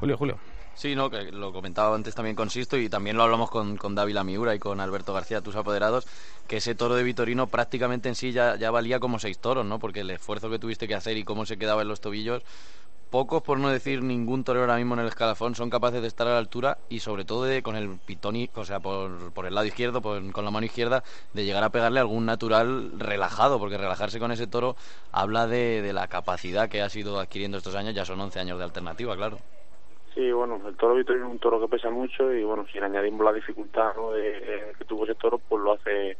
[0.00, 0.38] Julio, Julio.
[0.74, 3.94] Sí, no, que lo comentaba antes también con Sisto y también lo hablamos con, con
[3.94, 6.06] Dávila Miura y con Alberto García, tus apoderados,
[6.48, 9.78] que ese toro de Vitorino prácticamente en sí ya, ya valía como seis toros, ¿no?
[9.78, 12.42] Porque el esfuerzo que tuviste que hacer y cómo se quedaba en los tobillos,
[13.10, 16.26] pocos, por no decir ningún torero ahora mismo en el escalafón, son capaces de estar
[16.26, 19.54] a la altura y sobre todo de con el pitoni, o sea, por, por el
[19.54, 23.78] lado izquierdo, por- con la mano izquierda, de llegar a pegarle algún natural relajado, porque
[23.78, 24.76] relajarse con ese toro
[25.12, 28.58] habla de, de la capacidad que has ido adquiriendo estos años, ya son 11 años
[28.58, 29.38] de alternativa, claro.
[30.14, 32.86] Sí, bueno, el toro Vitorino es un toro que pesa mucho y bueno, si le
[32.86, 34.12] añadimos la dificultad ¿no?
[34.12, 36.16] de, que tuvo ese toro, pues lo hace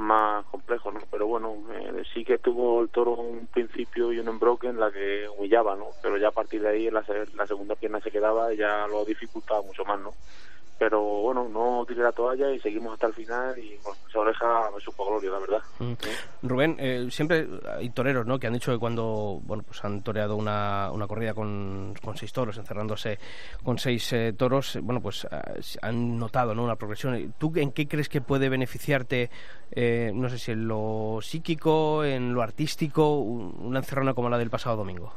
[0.00, 1.00] más complejo, ¿no?
[1.10, 4.90] Pero bueno, eh, sí que tuvo el toro un principio y un embroque en la
[4.90, 5.88] que humillaba, ¿no?
[6.02, 9.04] Pero ya a partir de ahí la, la segunda pierna se quedaba y ya lo
[9.04, 10.14] dificultaba mucho más, ¿no?
[10.80, 14.70] Pero bueno, no tiré la toalla y seguimos hasta el final y bueno, esa oreja
[14.74, 15.60] me supo gloria, la verdad.
[15.78, 15.92] Mm.
[16.48, 18.38] Rubén, eh, siempre hay toreros ¿no?
[18.38, 22.32] que han dicho que cuando bueno, pues han toreado una, una corrida con, con seis
[22.32, 23.18] toros, encerrándose
[23.62, 26.64] con seis eh, toros, eh, bueno, pues eh, han notado ¿no?
[26.64, 27.34] una progresión.
[27.36, 29.28] ¿Tú en qué crees que puede beneficiarte,
[29.72, 34.38] eh, no sé si en lo psíquico, en lo artístico, un- una encerrona como la
[34.38, 35.12] del pasado domingo?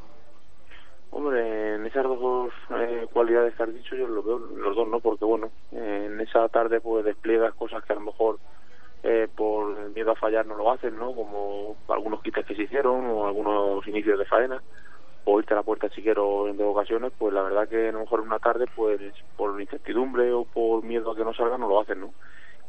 [1.15, 4.99] Hombre, en esas dos eh, cualidades que has dicho yo lo veo los dos, ¿no?
[4.99, 8.39] Porque bueno, en esa tarde pues despliegas cosas que a lo mejor
[9.03, 11.13] eh, por miedo a fallar no lo hacen, ¿no?
[11.13, 14.59] Como algunos quites que se hicieron o algunos inicios de faena
[15.25, 17.99] o irte a la puerta chiquero en dos ocasiones, pues la verdad que a lo
[17.99, 18.99] mejor en una tarde pues
[19.37, 22.11] por incertidumbre o por miedo a que no salga no lo hacen, ¿no?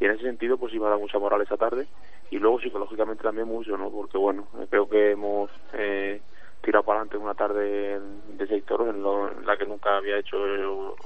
[0.01, 1.87] Y en ese sentido pues iba a dar mucha moral esa tarde
[2.31, 3.89] y luego psicológicamente también mucho, ¿no?
[3.89, 6.21] Porque bueno, creo que hemos eh,
[6.65, 10.19] tirado para adelante una tarde de seis toros en, lo- en la que nunca había
[10.19, 10.37] hecho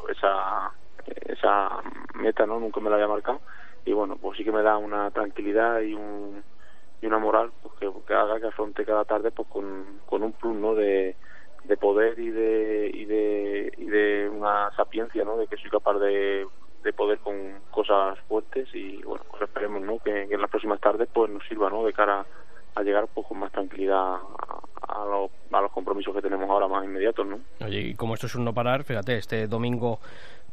[0.08, 0.72] esa
[1.26, 1.82] esa
[2.14, 2.60] meta, ¿no?
[2.60, 3.40] Nunca me la había marcado
[3.84, 6.44] y bueno, pues sí que me da una tranquilidad y un
[7.00, 7.74] y una moral pues
[8.06, 10.74] que, haga que afronte cada tarde pues con, con un plus, ¿no?
[10.74, 11.16] De,
[11.64, 15.36] de poder y de y de y de una sapiencia, ¿no?
[15.36, 16.46] De que soy capaz de
[16.82, 19.98] de poder con cosas fuertes y bueno, pues esperemos, ¿no?
[19.98, 21.84] Que, que en las próximas tardes pues nos sirva, ¿no?
[21.84, 22.26] De cara a
[22.82, 24.20] llegar pues con más tranquilidad a,
[24.88, 27.40] a los, a los compromisos que tenemos ahora más inmediatos, ¿no?
[27.64, 30.00] Oye, y como esto es un no parar, fíjate, este domingo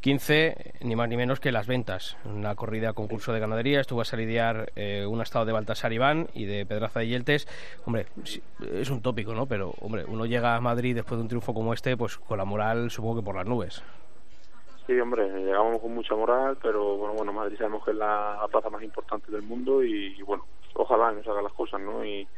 [0.00, 2.16] 15, ni más ni menos que las ventas.
[2.24, 6.44] Una corrida concurso de ganadería, estuvo a lidiar eh, un estado de Baltasar Iván y
[6.44, 7.48] de Pedraza de Yeltes.
[7.86, 8.06] Hombre,
[8.60, 9.46] es un tópico, ¿no?
[9.46, 12.44] Pero, hombre, uno llega a Madrid después de un triunfo como este, pues con la
[12.44, 13.82] moral supongo que por las nubes.
[14.86, 18.46] Sí, hombre, llegamos con mucha moral, pero bueno, bueno, Madrid sabemos que es la, la
[18.46, 20.44] plaza más importante del mundo y, y, bueno,
[20.76, 22.04] ojalá nos hagan las cosas, ¿no?
[22.04, 22.28] Y,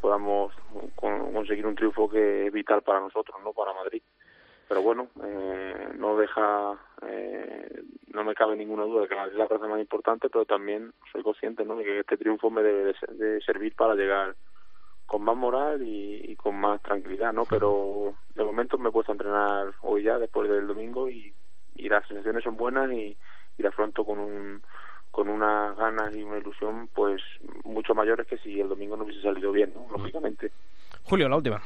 [0.00, 0.52] podamos
[0.94, 3.52] con- conseguir un triunfo que es vital para nosotros, ¿no?
[3.52, 4.02] Para Madrid.
[4.68, 9.38] Pero bueno, eh, no deja, eh, no me cabe ninguna duda de que Madrid es
[9.38, 11.76] la plaza más importante, pero también soy consciente, ¿no?
[11.76, 14.36] De que este triunfo me debe de, ser- de servir para llegar
[15.06, 17.46] con más moral y, con más tranquilidad, ¿no?
[17.46, 21.34] Pero de momento me he puesto a entrenar hoy ya, después del domingo, y,
[21.76, 23.16] y las sensaciones son buenas y,
[23.56, 24.62] y la afronto con un
[25.10, 27.20] con unas ganas y una ilusión pues
[27.64, 29.72] mucho mayores que si el domingo no hubiese salido bien.
[29.90, 30.52] Lógicamente.
[31.04, 31.60] Julio, la última.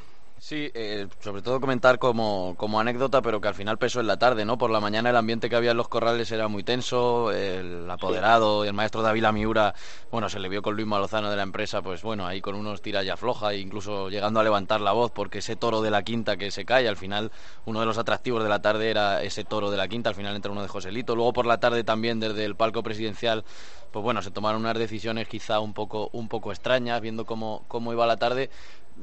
[0.45, 4.17] Sí, eh, sobre todo comentar como, como anécdota, pero que al final pesó en la
[4.17, 4.59] tarde, ¿no?
[4.59, 8.65] Por la mañana el ambiente que había en los corrales era muy tenso, el apoderado
[8.65, 9.73] y el maestro David Miura,
[10.11, 12.83] bueno, se le vio con Luis Malozano de la empresa, pues bueno, ahí con unos
[12.83, 16.03] tiras ya floja, e incluso llegando a levantar la voz, porque ese toro de la
[16.03, 17.31] quinta que se cae, al final
[17.65, 20.35] uno de los atractivos de la tarde era ese toro de la quinta, al final
[20.35, 23.45] entra uno de Joselito, luego por la tarde también desde el palco presidencial
[23.93, 27.93] pues bueno, se tomaron unas decisiones quizá un poco, un poco extrañas, viendo cómo, cómo
[27.93, 28.51] iba la tarde.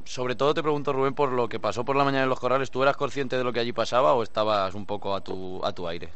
[0.06, 2.72] Sobre todo te pregunto, Rubén, por lo que pasó por la mañana en los corrales,
[2.72, 5.74] ¿tú eras consciente de lo que allí pasaba o estabas un poco a tu, a
[5.74, 6.10] tu aire?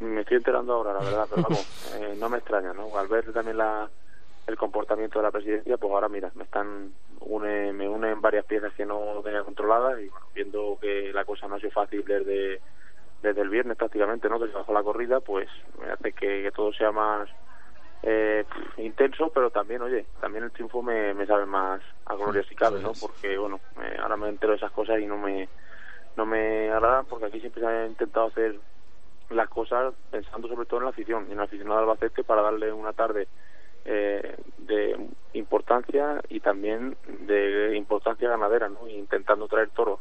[0.00, 2.96] Me estoy enterando ahora, la verdad, pero vamos, eh, no me extraña, ¿no?
[2.96, 3.88] Al ver también la,
[4.46, 8.72] el comportamiento de la presidencia, pues ahora mira, me están une, me unen varias piezas
[8.74, 12.60] que no tenía controladas y bueno, viendo que la cosa no ha sido fácil desde,
[13.22, 14.38] desde el viernes prácticamente, ¿no?
[14.38, 15.48] Que se bajó la corrida, pues
[15.80, 17.28] me hace que todo sea más
[18.06, 18.44] eh,
[18.76, 22.80] intenso, pero también, oye, también el triunfo me, me sabe más a gloria si cabe,
[22.82, 22.92] ¿no?
[23.00, 23.60] Porque, bueno,
[24.02, 25.48] ahora me entero de esas cosas y no me,
[26.14, 28.56] no me agradan porque aquí siempre se ha intentado hacer
[29.30, 32.42] las cosas pensando sobre todo en la afición, y en la aficionado de Albacete para
[32.42, 33.26] darle una tarde
[33.86, 38.86] eh, de importancia y también de importancia ganadera, ¿no?
[38.86, 40.00] Intentando traer toros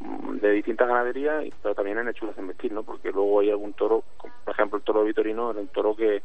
[0.00, 2.82] mm, de distintas ganaderías, pero también en hechuras en vestir, ¿no?
[2.82, 4.02] Porque luego hay algún toro,
[4.44, 6.24] por ejemplo el toro de Vitorino, era un toro que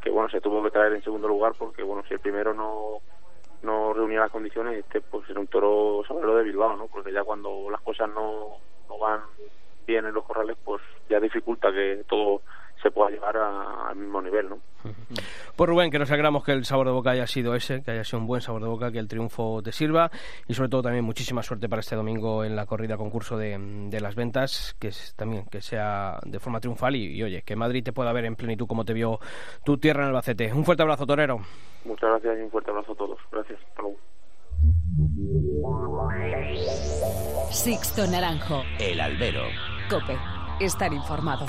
[0.00, 2.98] que bueno se tuvo que traer en segundo lugar porque bueno si el primero no
[3.62, 7.24] no reunía las condiciones este pues era un toro lo de Bilbao no porque ya
[7.24, 8.56] cuando las cosas no,
[8.88, 9.20] no van
[9.86, 12.42] bien en los corrales pues ya dificulta que todo
[12.82, 14.58] se pueda llevar al mismo nivel, ¿no?
[15.56, 18.04] Pues Rubén, que nos alegramos que el sabor de boca haya sido ese, que haya
[18.04, 20.10] sido un buen sabor de boca, que el triunfo te sirva
[20.48, 23.58] y sobre todo también muchísima suerte para este domingo en la corrida concurso de,
[23.90, 27.84] de las ventas, que es, también que sea de forma triunfal y, oye, que Madrid
[27.84, 29.18] te pueda ver en plenitud como te vio
[29.64, 30.52] tu tierra en Albacete.
[30.52, 31.40] Un fuerte abrazo, Torero.
[31.84, 33.18] Muchas gracias y un fuerte abrazo a todos.
[33.30, 33.58] Gracias.
[33.68, 33.98] Hasta luego.
[37.50, 38.62] Sixto Naranjo.
[38.78, 39.42] El albero.
[39.88, 40.16] Cope.
[40.60, 41.46] Estar informado.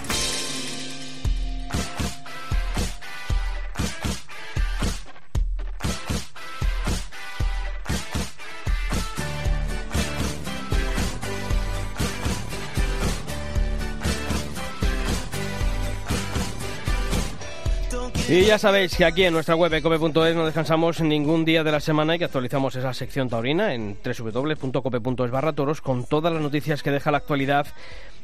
[18.32, 21.82] Y ya sabéis que aquí en nuestra web cope.es no descansamos ningún día de la
[21.82, 26.82] semana y que actualizamos esa sección taurina en www.cope.es barra toros con todas las noticias
[26.82, 27.68] que deja la actualidad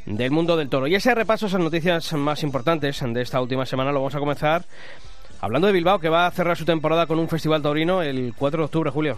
[0.06, 0.88] del mundo del toro.
[0.88, 4.64] Y ese repaso, esas noticias más importantes de esta última semana, lo vamos a comenzar
[5.42, 8.60] hablando de Bilbao, que va a cerrar su temporada con un festival taurino el 4
[8.60, 9.18] de octubre, Julio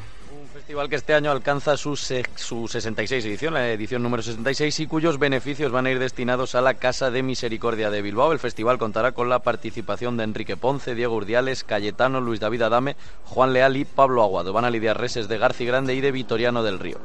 [0.70, 5.18] festival que este año alcanza su, su 66 edición, la edición número 66, y cuyos
[5.18, 8.32] beneficios van a ir destinados a la Casa de Misericordia de Bilbao.
[8.34, 12.98] El festival contará con la participación de Enrique Ponce, Diego Urdiales, Cayetano, Luis David Adame,
[13.26, 14.54] Juan Leal y Pablo Aguado.
[14.54, 17.00] Van a lidiar reses de Garci Grande y de Vitoriano del Río.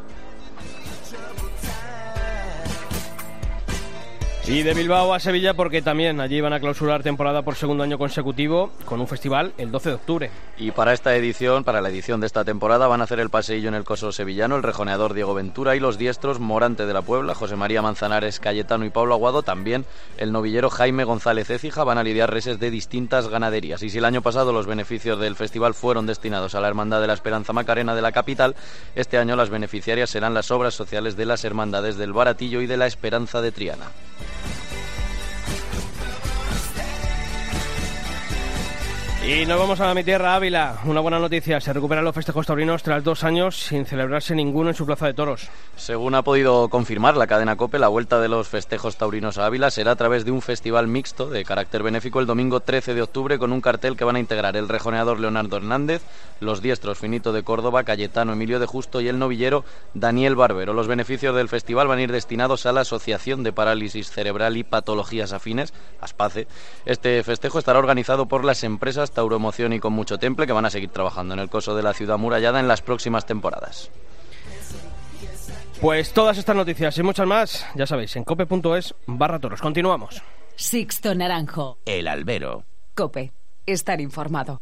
[4.47, 7.97] Y de Bilbao a Sevilla porque también allí van a clausurar temporada por segundo año
[7.97, 10.31] consecutivo con un festival el 12 de octubre.
[10.59, 13.71] Y para esta edición, para la edición de esta temporada, van a hacer el paseillo
[13.71, 17.35] en el coso sevillano el rejoneador Diego Ventura y los diestros Morante de la Puebla,
[17.35, 19.43] José María Manzanares, Cayetano y Pablo Aguado.
[19.43, 19.87] También
[20.19, 23.83] el novillero Jaime González Écija van a lidiar reses de distintas ganaderías.
[23.83, 27.07] Y si el año pasado los beneficios del festival fueron destinados a la Hermandad de
[27.07, 28.57] la Esperanza Macarena de la capital,
[28.95, 32.77] este año las beneficiarias serán las obras sociales de las Hermandades del Baratillo y de
[32.77, 33.87] la Esperanza de Triana.
[39.27, 40.81] Y nos vamos a mi tierra, Ávila.
[40.85, 44.75] Una buena noticia, se recuperan los festejos taurinos tras dos años sin celebrarse ninguno en
[44.75, 45.49] su plaza de toros.
[45.77, 49.71] Según ha podido confirmar la cadena COPE, la vuelta de los festejos taurinos a Ávila
[49.71, 53.39] será a través de un festival mixto de carácter benéfico el domingo 13 de octubre
[53.39, 56.03] con un cartel que van a integrar el rejoneador Leonardo Hernández,
[56.41, 60.75] los diestros Finito de Córdoba, Cayetano Emilio de Justo y el novillero Daniel Barbero.
[60.75, 64.65] Los beneficios del festival van a ir destinados a la Asociación de Parálisis Cerebral y
[64.65, 66.47] Patologías Afines, ASPACE.
[66.85, 70.71] Este festejo estará organizado por las empresas Tauromoción y con mucho temple que van a
[70.71, 73.91] seguir trabajando en el coso de la ciudad murallada en las próximas temporadas.
[75.81, 79.61] Pues todas estas noticias y muchas más, ya sabéis, en cope.es barra toros.
[79.61, 80.23] Continuamos.
[80.57, 81.79] Sixto Naranjo.
[81.85, 82.65] El albero.
[82.95, 83.33] Cope.
[83.67, 84.61] Estar informado.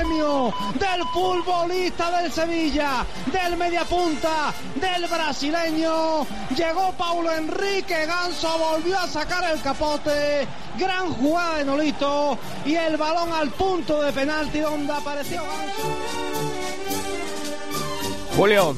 [0.00, 6.26] Del bohemio, del futbolista del Sevilla, del mediapunta, del brasileño.
[6.56, 10.46] Llegó Paulo Enrique Ganso, volvió a sacar el capote.
[10.78, 15.96] Gran jugada de Nolito y el balón al punto de penalti donde apareció Ganso.
[18.36, 18.76] Julio,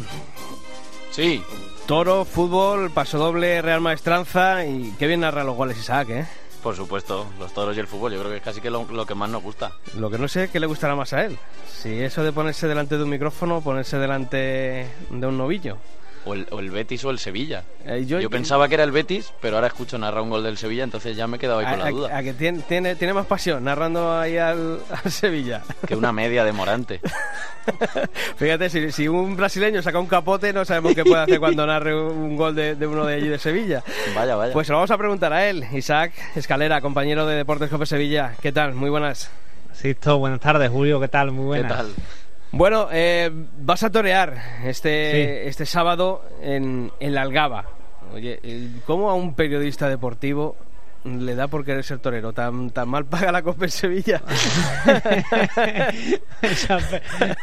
[1.10, 1.42] Sí,
[1.86, 6.26] Toro, fútbol, paso doble, Real Maestranza y qué bien narra los goles Isaac, ¿eh?
[6.62, 9.14] Por supuesto, los toros y el fútbol, yo creo que es casi que lo, que
[9.14, 9.72] más nos gusta.
[9.96, 11.36] Lo que no sé es qué le gustará más a él.
[11.68, 15.78] Si eso de ponerse delante de un micrófono ponerse delante de un novillo.
[16.24, 17.64] O el, o el Betis o el Sevilla.
[17.84, 20.84] Eh, Yo, pensaba que era el Betis, pero ahora escucho narrar un gol del Sevilla,
[20.84, 22.16] entonces ya me he quedado ahí con la a, duda.
[22.18, 25.62] a- que tiene, tiene, tiene más pasión narrando ahí al, al Sevilla.
[25.86, 27.00] Que una media de Morante.
[28.36, 31.94] Fíjate, si, si un brasileño saca un capote, no sabemos qué puede hacer cuando narre
[31.98, 33.82] un gol de, de uno de allí de Sevilla.
[34.14, 34.52] Vaya, vaya.
[34.52, 38.34] Pues se lo vamos a preguntar a él, Isaac Escalera, compañero de Deportes Cope Sevilla.
[38.40, 38.74] ¿Qué tal?
[38.74, 39.30] Muy buenas.
[39.72, 41.32] Sisto, buenas tardes, Julio, ¿qué tal?
[41.32, 41.78] Muy ¿Qué buenas.
[41.78, 41.92] tal?
[42.52, 45.10] Bueno, eh, vas a torear este,
[45.42, 45.48] Sí.
[45.48, 47.64] este sábado en, en la Algaba.
[48.12, 50.56] Oye, eh, ¿cómo a un periodista deportivo
[51.04, 52.32] le da por querer ser torero?
[52.34, 54.22] ¿Tan, tan mal paga la Copa en Sevilla?
[56.42, 56.78] Esa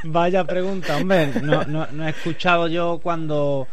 [0.04, 1.28] Vaya pregunta, hombre.
[1.42, 3.68] No, no, no he escuchado yo cuando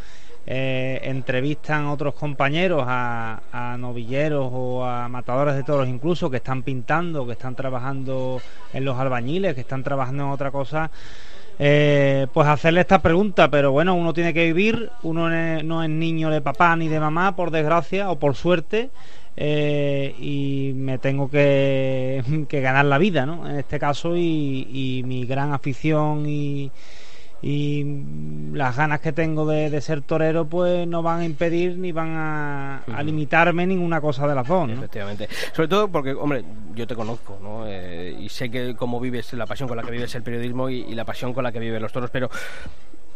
[0.49, 7.27] eh, entrevistan otros compañeros a, novilleros o a matadores de toros incluso que están pintando,
[7.27, 8.41] que están trabajando
[8.73, 10.91] en los albañiles, que están trabajando en otra cosa.
[11.59, 15.29] eh, pues hacerle esta pregunta, pero bueno, uno tiene que vivir, uno
[15.63, 18.91] no es niño de papá ni de mamá, por desgracia o por suerte,
[19.37, 23.49] eh, y me tengo que, ganar la vida, ¿no?
[23.49, 26.71] En este caso, y mi gran afición y,
[27.43, 27.85] y
[28.53, 32.15] las ganas que tengo de, de ser torero, pues no van a impedir ni van
[32.17, 34.75] a, a limitarme ninguna cosa de las dos, ¿no?
[34.75, 35.29] Efectivamente.
[35.53, 36.45] Sobre todo porque, hombre,
[36.75, 37.65] yo te conozco, ¿no?
[37.67, 40.81] Eh, y sé que cómo vives, la pasión con la que vives el periodismo y,
[40.81, 42.31] y la pasión con la que viven los toros, pero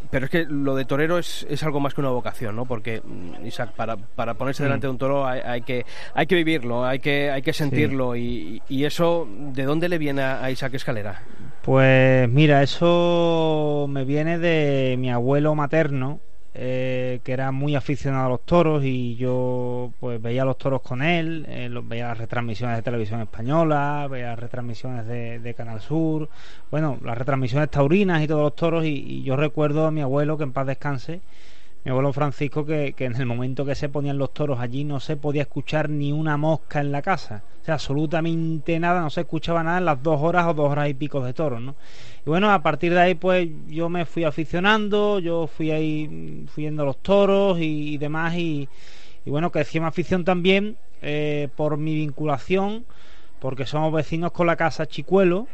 [0.09, 2.65] pero es que lo de torero es, es algo más que una vocación, ¿no?
[2.65, 4.65] Porque, mm, Isaac, para, para ponerse Mm.
[4.65, 8.15] delante de un toro hay, hay que hay que vivirlo, hay que hay que sentirlo
[8.17, 11.21] y, y eso, ¿de dónde le viene a Isaac Escalera?
[11.61, 16.19] Pues mira, eso me viene de mi abuelo materno,
[16.55, 21.03] eh, que era muy aficionado a los toros y yo pues veía los toros con
[21.03, 26.29] él, eh, veía las retransmisiones de televisión española, veía las retransmisiones de, Canal Sur,
[26.71, 30.43] bueno, las retransmisiones taurinas y todos los toros y yo recuerdo a mi abuelo que
[30.45, 31.21] en paz descanse,
[31.83, 34.99] mi abuelo Francisco que, que en el momento que se ponían los toros allí no
[34.99, 37.43] se podía escuchar ni una mosca en la casa.
[37.61, 40.89] O sea, absolutamente nada, no se escuchaba nada en las dos horas o dos horas
[40.89, 41.75] y pico de toros, ¿no?
[42.25, 46.47] Y bueno, a partir de ahí pues yo me fui aficionando, yo fui ahí mm,
[46.47, 48.67] fui yendo los toros y, y demás y,
[49.25, 52.85] y bueno, crecí en afición también eh, por mi vinculación,
[53.39, 55.47] porque somos vecinos con la casa Chicuelo,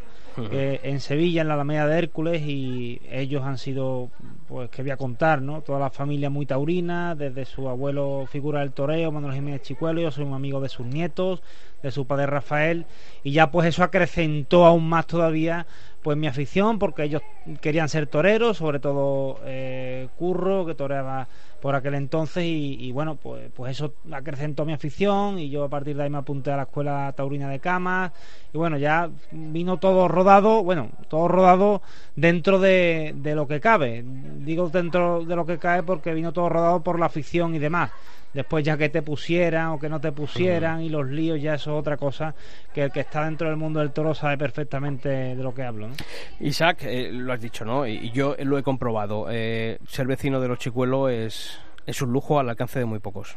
[0.51, 4.09] eh, en Sevilla, en la Alameda de Hércules, y ellos han sido,
[4.47, 5.61] pues, que voy a contar, ¿no?
[5.61, 10.11] Toda la familia muy taurina, desde su abuelo figura del toreo, Manuel Jiménez Chicuelo, yo
[10.11, 11.41] soy un amigo de sus nietos,
[11.81, 12.85] de su padre Rafael,
[13.23, 15.67] y ya pues eso acrecentó aún más todavía
[16.01, 17.21] pues mi afición, porque ellos
[17.59, 21.27] querían ser toreros, sobre todo eh, Curro, que toreaba
[21.61, 25.69] por aquel entonces, y, y bueno, pues, pues eso acrecentó mi afición, y yo a
[25.69, 28.11] partir de ahí me apunté a la escuela taurina de camas,
[28.53, 31.81] y bueno, ya vino todo rodado, bueno, todo rodado
[32.15, 36.49] dentro de, de lo que cabe, digo dentro de lo que cabe porque vino todo
[36.49, 37.91] rodado por la afición y demás.
[38.33, 41.71] Después ya que te pusieran o que no te pusieran y los líos ya eso
[41.71, 42.35] es otra cosa
[42.71, 45.87] que el que está dentro del mundo del toro sabe perfectamente de lo que hablo.
[45.87, 45.95] ¿no?
[46.41, 47.87] Isaac, eh, lo has dicho, ¿no?
[47.87, 49.27] Y y yo lo he comprobado.
[49.31, 51.56] eh, ser vecino de los Chicuelos es,
[51.87, 53.35] es un lujo al alcance de muy pocos.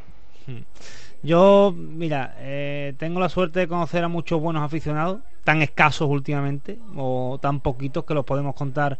[1.22, 6.78] Yo, mira, eh, tengo la suerte de conocer a muchos buenos aficionados, tan escasos últimamente,
[6.96, 8.98] o tan poquitos que los podemos contar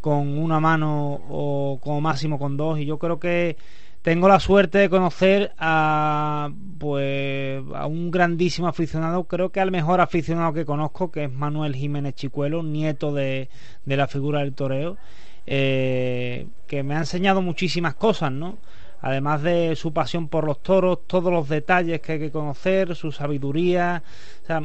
[0.00, 2.78] con una mano o como máximo con dos.
[2.78, 3.56] Y yo creo que
[4.02, 10.00] tengo la suerte de conocer a, pues, a un grandísimo aficionado, creo que al mejor
[10.02, 13.48] aficionado que conozco, que es Manuel Jiménez Chicuelo, nieto de,
[13.86, 14.98] de la figura del toreo,
[15.46, 18.58] eh, que me ha enseñado muchísimas cosas, ¿no?
[19.04, 23.12] Además de su pasión por los toros, todos los detalles que hay que conocer, su
[23.12, 24.02] sabiduría,
[24.42, 24.62] o sea,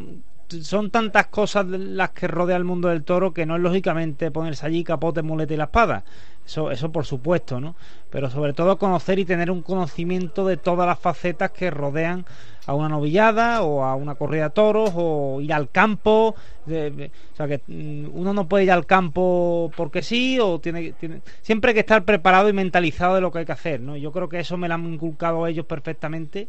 [0.62, 4.66] son tantas cosas las que rodea el mundo del toro que no es lógicamente ponerse
[4.66, 6.06] allí capote, muleta y la espada.
[6.46, 7.76] Eso, eso por supuesto, ¿no?
[8.10, 12.26] Pero sobre todo conocer y tener un conocimiento de todas las facetas que rodean
[12.70, 16.36] a una novillada o a una corrida de toros o ir al campo.
[16.68, 21.22] o sea que mm, uno no puede ir al campo porque sí o tiene, tiene
[21.42, 23.98] siempre hay que estar preparado y mentalizado de lo que hay que hacer, ¿no?
[23.98, 26.48] Yo creo que eso me lo han inculcado ellos perfectamente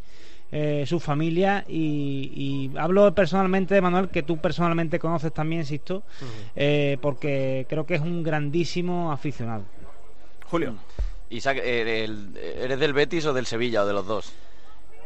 [0.53, 6.03] eh, su familia y, y, hablo personalmente de Manuel, que tú personalmente conoces también, insisto,
[6.55, 9.65] eh, porque creo que es un grandísimo aficionado.
[10.45, 10.75] Julio.
[11.31, 12.09] Isaac, eh,
[12.61, 14.35] ¿eres del Betis o del Sevilla o de los dos?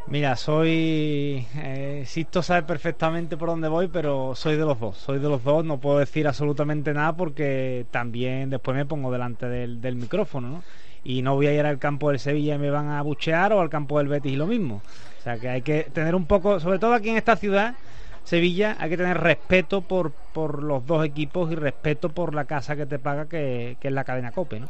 [0.07, 1.47] Mira, soy.
[1.57, 4.99] Eh, Sisto sabe perfectamente por dónde voy, pero soy de los dos.
[4.99, 9.49] Soy de los dos, no puedo decir absolutamente nada porque también después me pongo delante
[9.49, 10.65] del, micrófono, ¿no?
[11.05, 13.61] Y no voy a ir al campo del Sevilla y me van a buchear o
[13.61, 14.83] al campo del Betis y lo mismo.
[15.19, 17.75] O sea que hay que tener un poco, sobre todo aquí en esta ciudad,
[18.25, 22.77] Sevilla, hay que tener respeto por, por los dos equipos y respeto por la casa
[22.77, 24.69] que te paga, que, que es la cadena Cope, ¿no?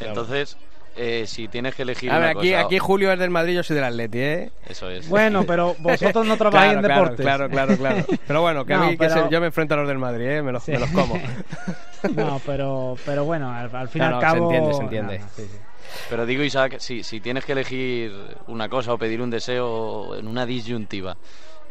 [0.00, 0.56] Entonces
[0.96, 2.10] eh, si tienes que elegir.
[2.10, 4.50] A ver, aquí, aquí Julio es del Madrid, yo soy del Atleti, ¿eh?
[4.66, 5.08] Eso es.
[5.08, 7.20] Bueno, pero vosotros no trabajáis en deportes.
[7.20, 8.04] Claro, claro, claro.
[8.26, 10.42] Pero bueno, que a mí que yo me enfrento a los del Madrid, ¿eh?
[10.42, 11.20] Me los, me los como.
[12.14, 14.50] no, pero, pero bueno, al, fin y al cabo.
[14.50, 15.20] Se entiende, se entiende.
[15.36, 15.58] sí, sí.
[16.10, 18.12] Pero digo, Isaac, si, si tienes que elegir
[18.48, 21.16] una cosa o pedir un deseo en una disyuntiva,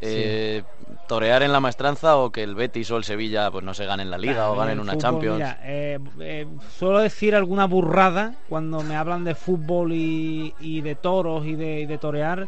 [0.01, 0.63] eh,
[1.07, 4.09] torear en la maestranza o que el Betis o el Sevilla pues no se ganen
[4.11, 5.37] la liga o ganen una fútbol, Champions.
[5.37, 10.95] Mira, eh, eh, suelo decir alguna burrada cuando me hablan de fútbol y, y de
[10.95, 12.47] toros y de, y de torear.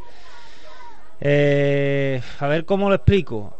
[1.19, 3.59] A ver cómo lo explico.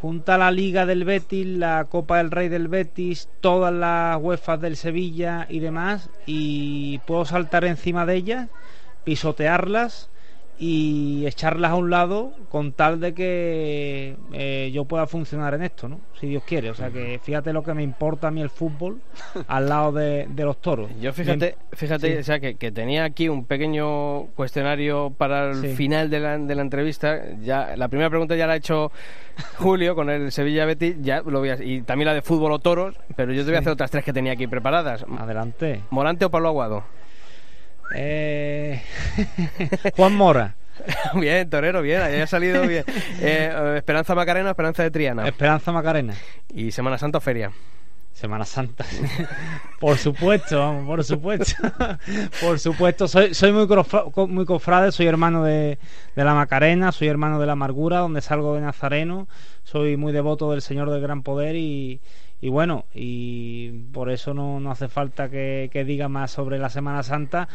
[0.00, 4.76] Junta la Liga del Betis, la Copa del Rey del Betis, todas las UEFA del
[4.76, 8.48] Sevilla y demás, y puedo saltar encima de ellas,
[9.04, 10.10] pisotearlas
[10.58, 15.88] y echarlas a un lado con tal de que eh, yo pueda funcionar en esto,
[15.88, 16.00] ¿no?
[16.18, 16.70] Si Dios quiere.
[16.70, 19.00] O sea que fíjate lo que me importa a mí el fútbol
[19.48, 20.90] al lado de, de los toros.
[21.00, 22.18] Yo fíjate, fíjate, Sí.
[22.20, 25.68] o sea, que, que tenía aquí un pequeño cuestionario para el Sí.
[25.76, 27.20] final de la, de la entrevista.
[27.42, 28.90] Ya la primera pregunta ya la ha hecho
[29.58, 32.58] Julio con el Sevilla Betis, ya lo voy a- y también la de fútbol o
[32.58, 33.62] toros, pero yo te voy a Sí.
[33.64, 35.04] hacer otras tres que tenía aquí preparadas.
[35.18, 35.82] Adelante.
[35.90, 36.84] Morante o Pablo Aguado.
[37.90, 38.82] Eh,
[39.96, 40.56] Juan Mora,
[41.14, 42.84] bien, torero, bien, ahí ha salido bien.
[43.20, 45.26] Eh, Esperanza Macarena, Esperanza de Triana.
[45.26, 46.14] Esperanza Macarena.
[46.52, 47.50] Y Semana Santa o Feria.
[48.12, 48.84] Semana Santa.
[49.78, 51.54] por supuesto, vamos, por supuesto.
[52.40, 53.66] por supuesto, soy, soy muy,
[54.28, 55.78] muy cofrade, soy hermano de,
[56.14, 59.28] de la Macarena, soy hermano de la Amargura, donde salgo de Nazareno,
[59.64, 62.00] soy muy devoto del Señor del Gran Poder y,
[62.40, 66.68] y bueno, y por eso no, no hace falta que, que diga más sobre la
[66.68, 67.48] Semana Santa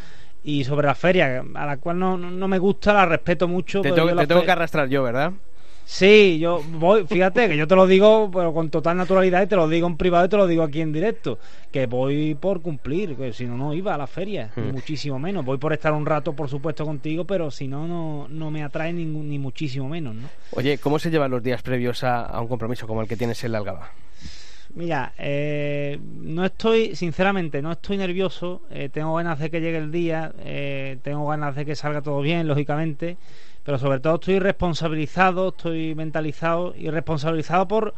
[0.44, 3.80] y sobre la feria, a la cual no, no, me gusta, la respeto mucho.
[3.80, 5.32] Te pero tengo, te tengo que arrastrar yo, ¿verdad?
[5.84, 9.56] Sí, yo voy, fíjate que yo te lo digo pero con total naturalidad y te
[9.56, 11.38] lo digo en privado y te lo digo aquí en directo,
[11.72, 14.70] que voy por cumplir, que si no, no iba a la feria, Mm.
[14.72, 15.44] muchísimo menos.
[15.44, 18.92] Voy por estar un rato, por supuesto, contigo, pero si no, no, no me atrae
[18.92, 20.28] ni, ni muchísimo menos, ¿no?
[20.52, 23.42] Oye, ¿cómo se llevan los días previos a, a un compromiso como el que tienes
[23.44, 23.90] en la Algaba?
[24.74, 28.62] Mira, eh, no estoy, sinceramente, no estoy nervioso.
[28.70, 32.22] eh, tengo ganas de que llegue el día, eh, tengo ganas de que salga todo
[32.22, 33.18] bien, lógicamente.
[33.64, 37.94] Pero sobre todo estoy responsabilizado, estoy mentalizado y responsabilizado por,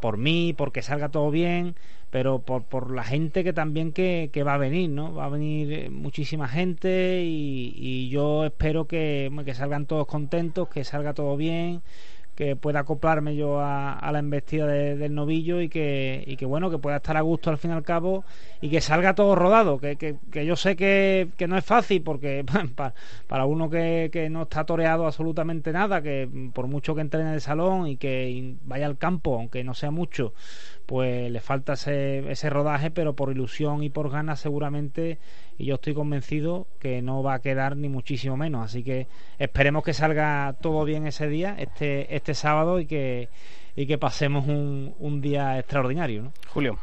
[0.00, 1.76] por mí, porque salga todo bien,
[2.10, 5.14] pero por, por la gente que también que, que va a venir, ¿no?
[5.14, 10.82] Va a venir muchísima gente y, y yo espero que, que salgan todos contentos, que
[10.84, 11.82] salga todo bien
[12.34, 16.70] que pueda acoplarme yo a, la embestida de- del novillo y que, y que bueno
[16.70, 18.24] que pueda estar a gusto al fin y al cabo
[18.60, 22.44] y que salga todo rodado que, que, yo sé que, que no es fácil porque
[22.76, 22.94] pa-
[23.26, 27.34] para uno que, que no está toreado absolutamente nada que por mucho que entrene en
[27.34, 30.34] el salón y que vaya al campo aunque no sea mucho
[30.86, 35.18] pues le falta ese, ese rodaje pero por ilusión y por ganas seguramente
[35.58, 39.06] y yo estoy convencido que no va a quedar ni muchísimo menos así que
[39.38, 43.28] esperemos que salga todo bien ese día este este sábado y que
[43.76, 46.32] y que pasemos un, un día extraordinario ¿no?
[46.48, 46.78] Julio.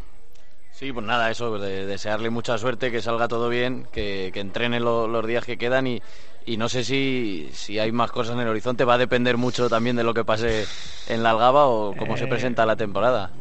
[0.73, 4.79] Sí, pues nada, eso, de desearle mucha suerte, que salga todo bien, que, que entrene
[4.79, 6.01] lo- los días que quedan y,
[6.45, 9.69] y no sé si, si hay más cosas en el horizonte, va a depender mucho
[9.69, 10.65] también de lo que pase
[11.07, 13.31] en la Algaba o cómo se Eh, presenta la temporada.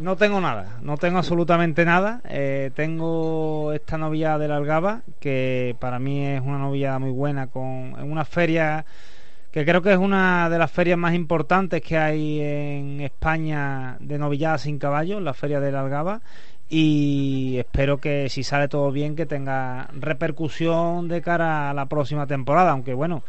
[0.00, 2.22] No tengo nada, no tengo absolutamente nada.
[2.24, 7.48] Eh, tengo esta novia de la Algaba, que para mí es una novia muy buena,
[7.48, 8.86] con, una feria
[9.52, 14.16] que creo que es una de las ferias más importantes que hay en España de
[14.16, 16.22] novillada sin caballos, la feria de la Algaba.
[16.70, 22.26] Y espero que si sale todo bien, que tenga repercusión de cara a la próxima
[22.26, 22.70] temporada.
[22.70, 23.22] Aunque bueno,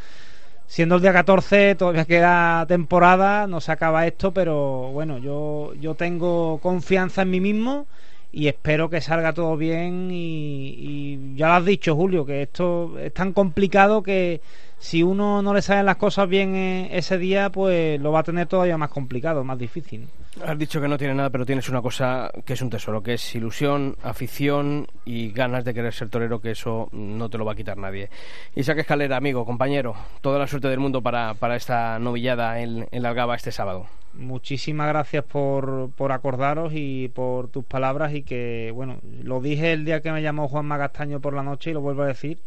[0.71, 5.95] siendo el día 14 todavía queda temporada, no se acaba esto, pero bueno, yo, yo
[5.95, 7.87] tengo confianza en mí mismo
[8.31, 12.97] y espero que salga todo bien y, y ya lo has dicho Julio, que esto
[12.99, 14.39] es tan complicado que
[14.79, 18.23] si uno no le salen las cosas bien eh, ese día, pues lo va a
[18.23, 20.07] tener todavía más complicado, más difícil.
[20.39, 23.15] Has dicho que no tiene nada, pero tienes una cosa que es un tesoro, que
[23.15, 27.51] es ilusión, afición y ganas de querer ser torero, que eso no te lo va
[27.51, 28.09] a quitar nadie.
[28.55, 33.03] Isaac Escalera, amigo, compañero, toda la suerte del mundo para, para esta novillada en, en
[33.03, 33.87] la Algaba este sábado.
[34.13, 39.83] Muchísimas gracias por, por acordaros y por tus palabras y que, bueno, lo dije el
[39.83, 42.39] día que me llamó Juan Magastaño por la noche y lo vuelvo a decir.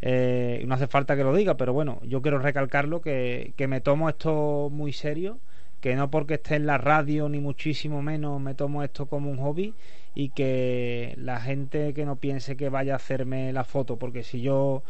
[0.00, 3.82] Eh, no hace falta que lo diga, pero bueno, yo quiero recalcarlo que, que me
[3.82, 5.38] tomo esto muy serio
[5.80, 9.38] que no porque esté en la radio ni muchísimo menos me tomo esto como un
[9.38, 9.74] hobby
[10.14, 14.40] y que la gente que no piense que vaya a hacerme la foto, porque si
[14.40, 14.82] yo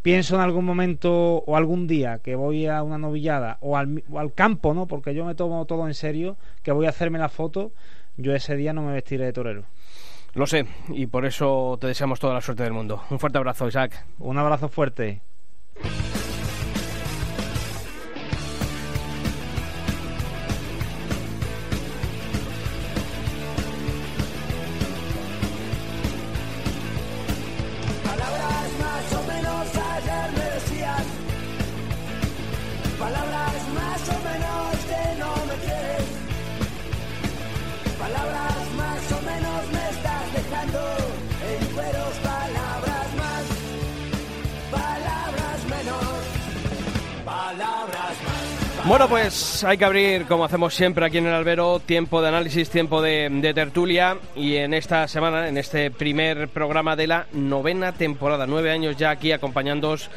[0.00, 4.18] pienso en algún momento o algún día que voy a una novillada o al, o
[4.18, 4.86] al campo, ¿no?
[4.86, 7.72] Porque yo me tomo todo en serio, que voy a hacerme la foto,
[8.16, 9.64] yo ese día no me vestiré de torero.
[10.34, 13.02] Lo sé, y por eso te deseamos toda la suerte del mundo.
[13.10, 14.06] Un fuerte abrazo, Isaac.
[14.18, 15.20] Un abrazo fuerte.
[33.12, 36.06] Palabras más o menos que no me quieres
[37.98, 40.80] Palabras más o menos me estás dejando
[41.50, 43.44] en cueros Palabras más,
[44.70, 46.14] palabras menos
[47.24, 52.22] Palabras más Bueno, pues hay que abrir, como hacemos siempre aquí en el albero, tiempo
[52.22, 54.16] de análisis, tiempo de, de tertulia.
[54.34, 59.10] Y en esta semana, en este primer programa de la novena temporada, nueve años ya
[59.10, 60.10] aquí acompañándoos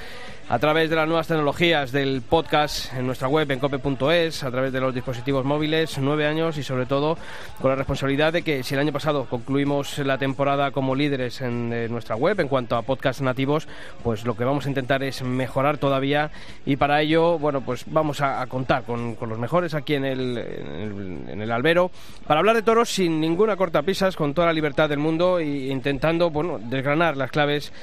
[0.47, 4.71] a través de las nuevas tecnologías del podcast en nuestra web en cope.es, a través
[4.71, 7.17] de los dispositivos móviles, nueve años y sobre todo
[7.59, 11.73] con la responsabilidad de que si el año pasado concluimos la temporada como líderes en
[11.73, 13.67] eh, nuestra web en cuanto a podcast nativos,
[14.03, 16.29] pues lo que vamos a intentar es mejorar todavía.
[16.63, 20.37] Y para ello, bueno, pues vamos a, contar con, con los mejores aquí en el,
[20.37, 21.89] en el, en el albero
[22.27, 26.29] para hablar de toros sin ninguna cortapisas, con toda la libertad del mundo e intentando,
[26.29, 27.73] bueno, desgranar las claves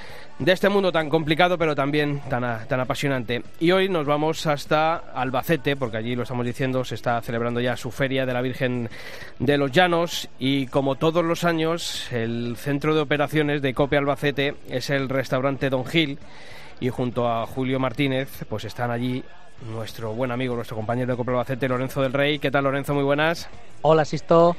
[0.44, 3.42] de este mundo tan complicado pero también tan, tan apasionante.
[3.60, 7.76] Y hoy nos vamos hasta Albacete, porque allí lo estamos diciendo, se está celebrando ya
[7.76, 8.90] su feria de la Virgen
[9.38, 14.56] de los Llanos y como todos los años el centro de operaciones de Cope Albacete
[14.68, 16.18] es el restaurante Don Gil
[16.80, 19.22] y junto a Julio Martínez pues están allí
[19.70, 22.40] nuestro buen amigo, nuestro compañero de Cope Albacete, Lorenzo del Rey.
[22.40, 22.94] ¿Qué tal Lorenzo?
[22.94, 23.48] Muy buenas.
[23.82, 24.56] Hola, Sisto.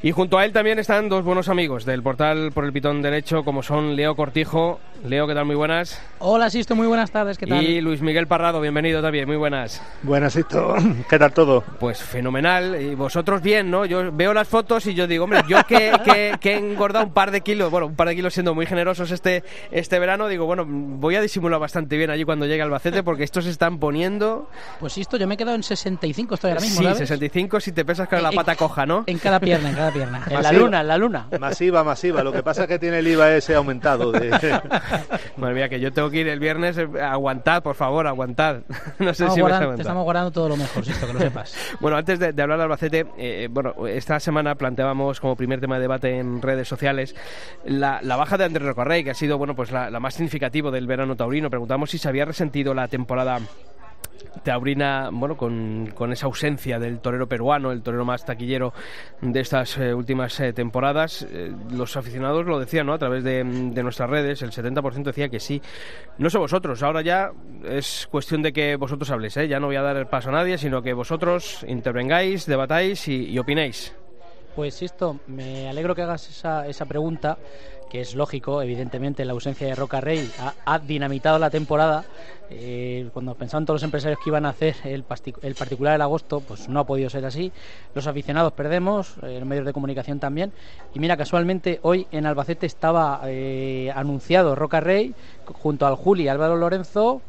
[0.00, 3.42] Y junto a él también están dos buenos amigos del portal por el pitón derecho,
[3.42, 4.78] como son Leo Cortijo.
[5.04, 5.44] Leo, ¿qué tal?
[5.44, 6.00] Muy buenas.
[6.20, 7.64] Hola, Sisto, muy buenas tardes, ¿qué tal?
[7.64, 9.82] Y Luis Miguel Parrado, bienvenido también, muy buenas.
[10.02, 10.76] Buenas, esto.
[11.10, 11.64] ¿Qué tal todo?
[11.80, 12.80] Pues fenomenal.
[12.80, 13.86] Y vosotros bien, ¿no?
[13.86, 17.12] Yo veo las fotos y yo digo, hombre, yo que, que, que he engordado un
[17.12, 19.42] par de kilos, bueno, un par de kilos siendo muy generosos este,
[19.72, 23.44] este verano, digo, bueno, voy a disimular bastante bien allí cuando llegue Albacete porque estos
[23.44, 24.48] se están poniendo...
[24.78, 26.98] Pues Sisto, yo me he quedado en 65, estoy ahora mismo, sí, ¿sabes?
[26.98, 29.02] 65 si te pesas con la pata coja, ¿no?
[29.06, 30.22] En cada pierna, en cada pierna.
[30.26, 30.62] En la Masiva.
[30.62, 31.26] luna, en la luna.
[31.40, 32.22] Masiva, masiva.
[32.22, 34.12] Lo que pasa es que tiene el IVA ese aumentado.
[34.12, 34.30] De...
[35.36, 36.78] Madre mía, que yo tengo que ir el viernes.
[36.78, 38.60] eh, Aguantad, por favor, aguantad.
[38.98, 39.80] No sé Estamos si vais a guardando- te aguantar.
[39.80, 41.54] estamos guardando todo lo mejor, Sisto, que lo sepas.
[41.80, 45.76] Bueno, antes de, de hablar de Albacete, eh, bueno, esta semana planteábamos como primer tema
[45.76, 47.14] de debate en redes sociales
[47.64, 50.70] la, la baja de Andrés Rocarrey, que ha sido, bueno, pues la, la más significativa
[50.70, 51.50] del verano taurino.
[51.50, 53.38] Preguntamos si se había resentido la temporada
[54.42, 58.72] taurina, bueno, con, con esa ausencia del torero peruano, el torero más taquillero
[59.20, 61.26] de estas eh, últimas eh, temporadas.
[61.30, 62.94] Eh, los aficionados lo decían, ¿no?
[62.94, 65.60] A través de, nuestras redes, el 70% decía que sí.
[66.18, 67.30] No sé vosotros, ahora ya
[67.64, 69.34] es cuestión de que vosotros habléis.
[69.34, 73.26] Ya no voy a dar el paso a nadie, sino que vosotros intervengáis, debatáis y,
[73.30, 73.94] y opinéis.
[74.58, 77.38] Pues Sisto, me alegro que hagas esa, esa pregunta,
[77.88, 80.30] que es lógico, evidentemente la ausencia de Roca Rey
[80.64, 82.04] ha, dinamitado la temporada.
[82.50, 85.04] Eh, cuando pensaban todos los empresarios que iban a hacer el,
[85.42, 87.52] el particular del agosto, pues no ha podido ser así.
[87.94, 90.52] Los aficionados perdemos, eh, los medios de comunicación también.
[90.94, 95.14] Y mira, casualmente hoy en Albacete estaba eh, anunciado Roca Rey
[95.44, 97.20] junto al Juli Álvaro Lorenzo,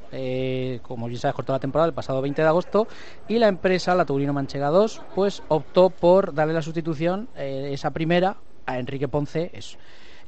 [0.81, 2.87] como bien sabes, cortó la temporada el pasado 20 de agosto,
[3.27, 8.37] y la empresa, la Taurino Manchega 2, pues optó por darle la sustitución, esa primera,
[8.65, 9.49] a Enrique Ponce.
[9.53, 9.77] Es,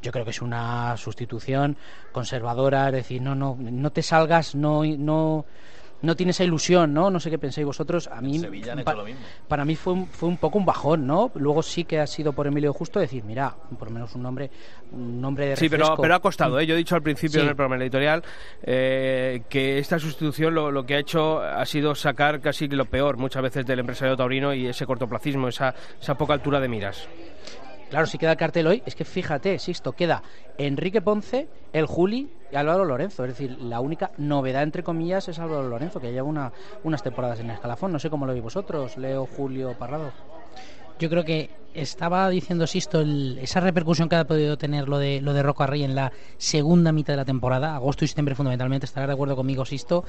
[0.02, 1.78] yo creo que es una sustitución
[2.12, 5.46] conservadora, es decir, no, no, no te salgas, no, no,
[6.02, 7.12] no tienes esa ilusión, ¿no?
[7.12, 8.08] No sé qué pensáis vosotros.
[8.12, 9.22] A mí, Sevilla han pa- hecho lo mismo.
[9.48, 11.32] para mí fue un, fue un poco un bajón, ¿no?
[11.36, 14.50] Luego sí que ha sido por Emilio Justo decir, mira, por lo menos un nombre,
[14.92, 16.02] un nombre de Sí, pero, refresco.
[16.02, 16.60] pero ha costado.
[16.60, 16.66] ¿eh?
[16.66, 17.44] Yo he dicho al principio Sí.
[17.44, 18.24] en el programa editorial
[18.64, 23.18] eh, que esta sustitución lo, lo que ha hecho ha sido sacar casi lo peor
[23.18, 27.08] muchas veces del empresario taurino y ese cortoplacismo, esa, esa poca altura de miras.
[27.92, 30.24] Claro, si queda el cartel hoy, es que fíjate, Sisto, queda
[30.58, 33.26] Enrique Ponce, el Juli y Álvaro Lorenzo.
[33.26, 36.54] Es decir, la única novedad, entre comillas, es Álvaro Lorenzo, que lleva una,
[36.86, 37.92] unas temporadas en el escalafón.
[37.92, 40.14] No sé cómo lo veis vosotros, Leo, Julio, Parrado.
[41.02, 45.20] Yo creo que estaba diciendo Sisto el- esa repercusión que ha podido tener lo de
[45.20, 48.86] lo de Roca Rey en la segunda mitad de la temporada, agosto y septiembre fundamentalmente,
[48.86, 50.04] estará de acuerdo conmigo Sisto,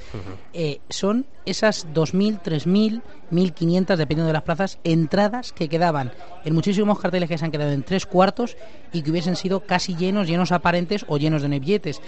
[0.53, 6.12] eh, son esas 2.000, 3.000, 1.500, dependiendo de las plazas, entradas que quedaban
[6.45, 8.59] en muchísimos carteles que se han quedado en tres cuartos
[8.93, 12.03] y que hubiesen sido casi llenos, llenos aparentes o llenos de no billetes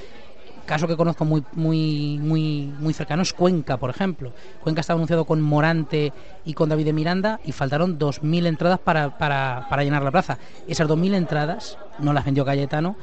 [0.64, 4.32] caso que conozco muy muy muy muy cercano es Cuenca, por ejemplo.
[4.62, 6.12] Cuenca estaba anunciado con Morante
[6.44, 10.38] y con David de Miranda y faltaron 2.000 entradas para, para, para llenar la plaza.
[10.66, 12.96] Esas 2.000 entradas no las vendió Cayetano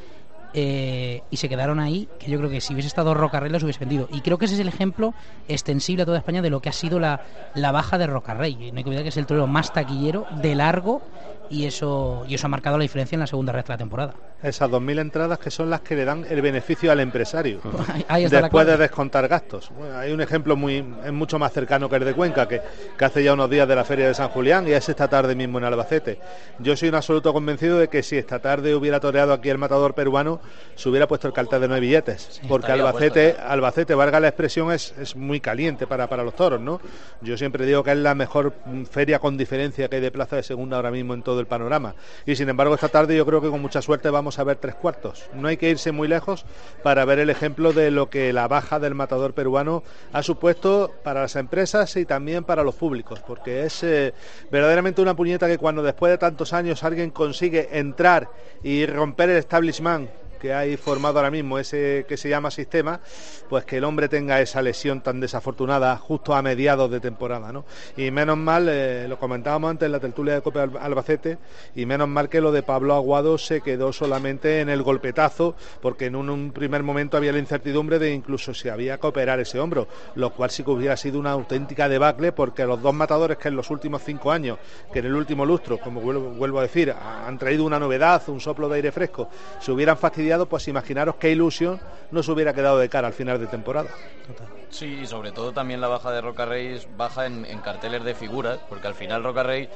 [0.53, 3.79] eh, y se quedaron ahí, que yo creo que si hubiese estado Rocarrey las hubiese
[3.79, 4.09] vendido.
[4.11, 5.13] Y creo que ese es el ejemplo
[5.47, 7.21] extensible a toda España de lo que ha sido la,
[7.55, 8.71] la baja de Rocarrey.
[8.71, 11.01] No hay que olvidar que es el torero más taquillero de largo
[11.51, 14.13] y eso, y eso ha marcado la diferencia en la segunda recta de la temporada.
[14.41, 17.59] Esas 2.000 entradas que son las que le dan el beneficio al empresario.
[17.93, 19.69] Ahí- ahí está la después de descontar gastos.
[19.77, 22.59] Bueno, hay un ejemplo muy es mucho más cercano que el de Cuenca, que,
[22.97, 25.35] que hace ya unos días de la Feria de San Julián y es esta tarde
[25.35, 26.17] mismo en Albacete.
[26.57, 29.93] Yo soy un absoluto convencido de que si esta tarde hubiera toreado aquí el matador
[29.93, 30.39] peruano,
[30.75, 32.41] se hubiera puesto el cartel de nueve billetes.
[32.47, 36.81] porque Albacete, Albacete, valga la expresión, es, es muy caliente para, para los toros, ¿no?
[37.21, 38.53] Yo siempre digo que es la mejor
[38.89, 41.95] feria con diferencia que hay de plaza de segunda ahora mismo en todo el panorama.
[42.25, 44.75] Y sin embargo, esta tarde yo creo que con mucha suerte vamos a ver tres
[44.75, 45.25] cuartos.
[45.33, 46.45] No hay que irse muy lejos
[46.83, 49.83] para ver el ejemplo de lo que la baja del matador peruano
[50.13, 54.13] ha supuesto para las empresas y también para los públicos, porque es eh,
[54.49, 58.29] verdaderamente una puñeta que cuando después de tantos años alguien consigue entrar
[58.63, 60.09] y romper el establishment
[60.41, 62.99] que hay formado ahora mismo, ese que se llama sistema,
[63.47, 67.63] pues que el hombre tenga esa lesión tan desafortunada justo a mediados de temporada, ¿no?
[67.95, 71.37] Y menos mal, eh, lo comentábamos antes en la tertulia de Copa Al- Albacete,
[71.75, 76.07] y menos mal que lo de Pablo Aguado se quedó solamente en el golpetazo, porque
[76.07, 79.87] en un, primer momento había la incertidumbre de incluso si había que operar ese hombro,
[80.15, 83.55] lo cual sí que hubiera sido una auténtica debacle, porque los dos matadores que en
[83.55, 84.57] los últimos cinco años,
[84.91, 88.67] que en el último lustro, como vuelvo a decir, han traído una novedad, un soplo
[88.67, 89.29] de aire fresco,
[89.59, 91.79] se hubieran fastidiado, pues imaginaros qué ilusión
[92.11, 93.89] nos hubiera quedado de cara al final de temporada.
[94.69, 98.03] Sí, y sobre todo también la baja de Roca Rey es baja en, en carteles
[98.03, 99.67] de figuras, porque al final Roca Rey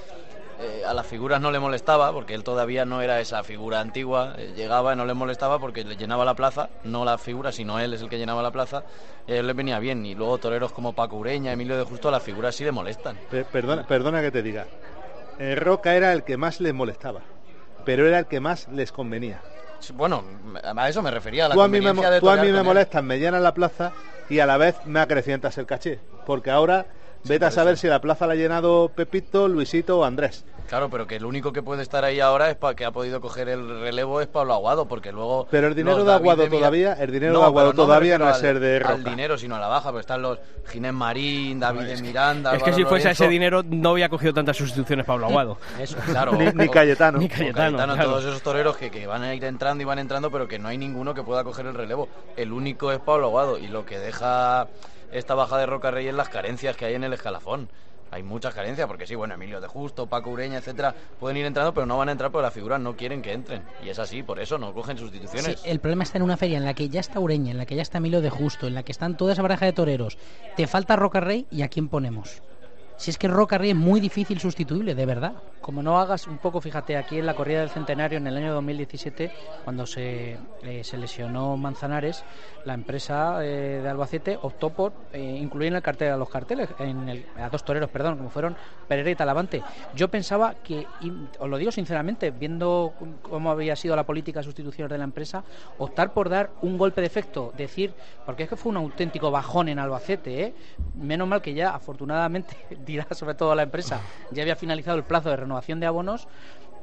[0.59, 4.35] eh, a las figuras no le molestaba, porque él todavía no era esa figura antigua,
[4.37, 7.77] eh, llegaba y no le molestaba porque le llenaba la plaza, no la figura, sino
[7.79, 8.83] él es el que llenaba la plaza,
[9.27, 10.05] y a él le venía bien.
[10.05, 13.17] Y luego toreros como Paco Ureña, Emilio de Justo, a las figuras sí le molestan.
[13.29, 14.65] Pe- Perdona, perdona que te diga,
[15.39, 17.19] Eh, Roca era el que más les molestaba,
[17.83, 19.41] pero era el que más les convenía.
[19.91, 20.23] Bueno,
[20.63, 22.63] a eso me refería, a la Tú a mí me, de tú a mí me
[22.63, 23.93] molestas, me llenas la plaza
[24.29, 26.87] y a la vez me acrecientas el caché, porque ahora
[27.23, 30.45] vete a saber si la plaza la ha llenado Pepito, Luisito o Andrés.
[30.67, 33.21] Claro, pero que el único que puede estar ahí ahora es para que ha podido
[33.21, 35.47] coger el relevo es Pablo Aguado, porque luego.
[35.51, 38.59] Pero el dinero de Aguado todavía- el dinero No, de Aguado todavía no es ser
[38.59, 39.09] de al, al Roca.
[39.11, 42.55] dinero, sino a la baja, porque están los Ginés Marín, David de Miranda.
[42.55, 45.57] Es que si fuese a ese dinero no había cogido tantas sustituciones Pablo Aguado.
[45.79, 46.31] Eso, claro.
[46.55, 47.19] Ni- Cayetano.
[47.19, 48.03] Ni Cayetano, claro.
[48.09, 50.67] todos esos toreros que, que van a ir entrando y van entrando, pero que no
[50.67, 52.09] hay ninguno que pueda coger el relevo.
[52.37, 54.67] El único es Pablo Aguado, y lo que deja
[55.11, 57.69] esta baja de Roca Rey es las carencias que hay en el escalafón.
[58.15, 61.73] Hay muchas carencias, porque sí, bueno, Emilio de Justo, Paco Ureña, etcétera, pueden ir entrando,
[61.73, 63.61] pero no van a entrar porque las figuras no quieren que entren.
[63.83, 65.61] Y es así, por eso no cogen sustituciones.
[65.65, 67.75] El problema está en una feria en la que ya está Ureña, en la que
[67.75, 70.17] ya está Milo de Justo, en la que están toda esa baraja de toreros.
[70.55, 72.41] Te falta Roca Rey y a quién ponemos.
[72.97, 75.33] Si es que Roca Rey es muy difícil sustituible, de verdad.
[75.59, 78.53] Como no hagas un poco, fíjate, aquí en la corrida del centenario en el año
[78.53, 79.31] 2017,
[79.63, 82.23] cuando se, eh, se lesionó Manzanares,
[82.65, 86.69] la empresa eh, de Albacete optó por eh, incluir en el cartel a los carteles,
[86.79, 88.55] en el- a dos toreros, perdón, como fueron
[88.87, 89.61] Pereira y Talavante.
[89.93, 90.87] Yo pensaba que,
[91.39, 92.93] os lo digo sinceramente, viendo
[93.23, 95.43] cómo había sido la política de sustituciones de la empresa,
[95.79, 97.93] optar por dar un golpe de efecto, decir,
[98.25, 100.53] porque es que fue un auténtico bajón en Albacete,
[100.95, 102.55] menos mal que ya, afortunadamente,
[103.11, 106.27] sobre todo la empresa, ya había finalizado el plazo de renovación de abonos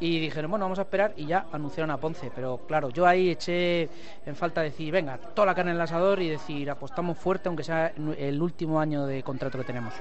[0.00, 2.32] y dijeron, bueno, vamos a esperar y ya anunciaron a Ponce.
[2.34, 3.88] Pero claro, yo ahí eché
[4.26, 7.62] en falta decir, venga, toda la carne en el asador y decir, apostamos fuerte, aunque
[7.62, 9.94] sea el último año de contrato que tenemos.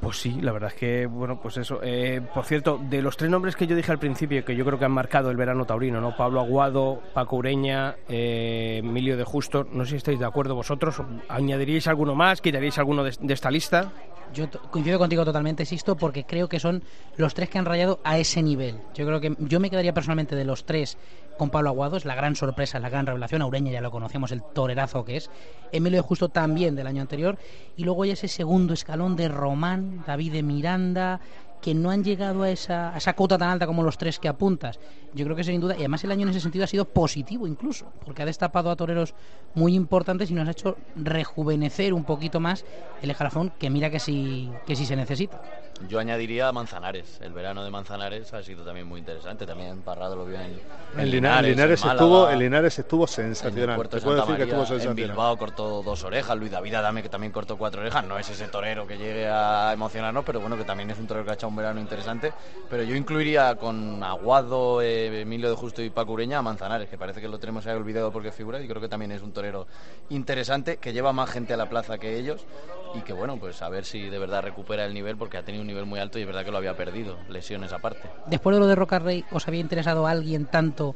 [0.00, 1.80] Pues sí, la verdad es que, bueno, pues eso.
[1.82, 4.78] Eh, por cierto, de los tres nombres que yo dije al principio, que yo creo
[4.78, 6.16] que han marcado el verano taurino, ¿no?
[6.16, 11.00] Pablo Aguado, Paco Ureña, eh, Emilio de Justo, no sé si estáis de acuerdo vosotros.
[11.28, 12.40] ¿Añadiríais alguno más?
[12.40, 13.92] ¿Quitaríais alguno de, de esta lista?
[14.32, 16.82] Yo coincido contigo totalmente, Sisto, porque creo que son
[17.16, 18.76] los tres que han rayado a ese nivel.
[18.94, 20.98] Yo creo que yo me quedaría personalmente de los tres
[21.36, 23.42] con Pablo Aguado, es la gran sorpresa, la gran revelación.
[23.42, 25.30] A Ureña ya lo conocemos, el torerazo que es.
[25.72, 27.38] Emilio Justo también del año anterior.
[27.76, 31.20] Y luego ya ese segundo escalón de Román, David de Miranda,
[31.64, 34.28] que no han llegado a esa, a esa cota tan alta como los tres que
[34.28, 34.78] apuntas.
[35.14, 37.46] Yo creo que sin duda, y además el año en ese sentido ha sido positivo
[37.46, 39.14] incluso, porque ha destapado a toreros
[39.54, 42.66] muy importantes y nos ha hecho rejuvenecer un poquito más
[43.00, 45.40] el escalafón, que mira que sí, que sí se necesita.
[45.88, 47.18] Yo añadiría Manzanares.
[47.20, 49.44] El verano de Manzanares ha sido también muy interesante.
[49.44, 50.60] También Parrado lo vio en,
[50.96, 51.50] en Linares.
[51.50, 53.76] Linares en estuvo, en Linares estuvo sensacional.
[53.76, 54.94] En, decir que estuvo María, en sensacional.
[54.94, 56.38] Bilbao cortó dos orejas.
[56.38, 58.04] Luis David Adame, que también cortó cuatro orejas.
[58.06, 61.24] No es ese torero que llegue a emocionarnos, pero bueno, que también es un torero
[61.24, 62.32] que ha echado un verano interesante.
[62.70, 66.96] Pero yo incluiría con Aguado, eh, Emilio de Justo y Paco Ureña a Manzanares, que
[66.96, 68.60] parece que lo tenemos ahí olvidado porque figura.
[68.60, 69.66] Y creo que también es un torero
[70.08, 72.46] interesante, que lleva más gente a la plaza que ellos.
[72.94, 75.62] Y que bueno, pues a ver si de verdad recupera el nivel, porque ha tenido
[75.62, 78.08] un nivel muy alto y es verdad que lo había perdido, lesiones aparte.
[78.26, 80.94] Después de lo de Roca Rey, ¿os había interesado a alguien tanto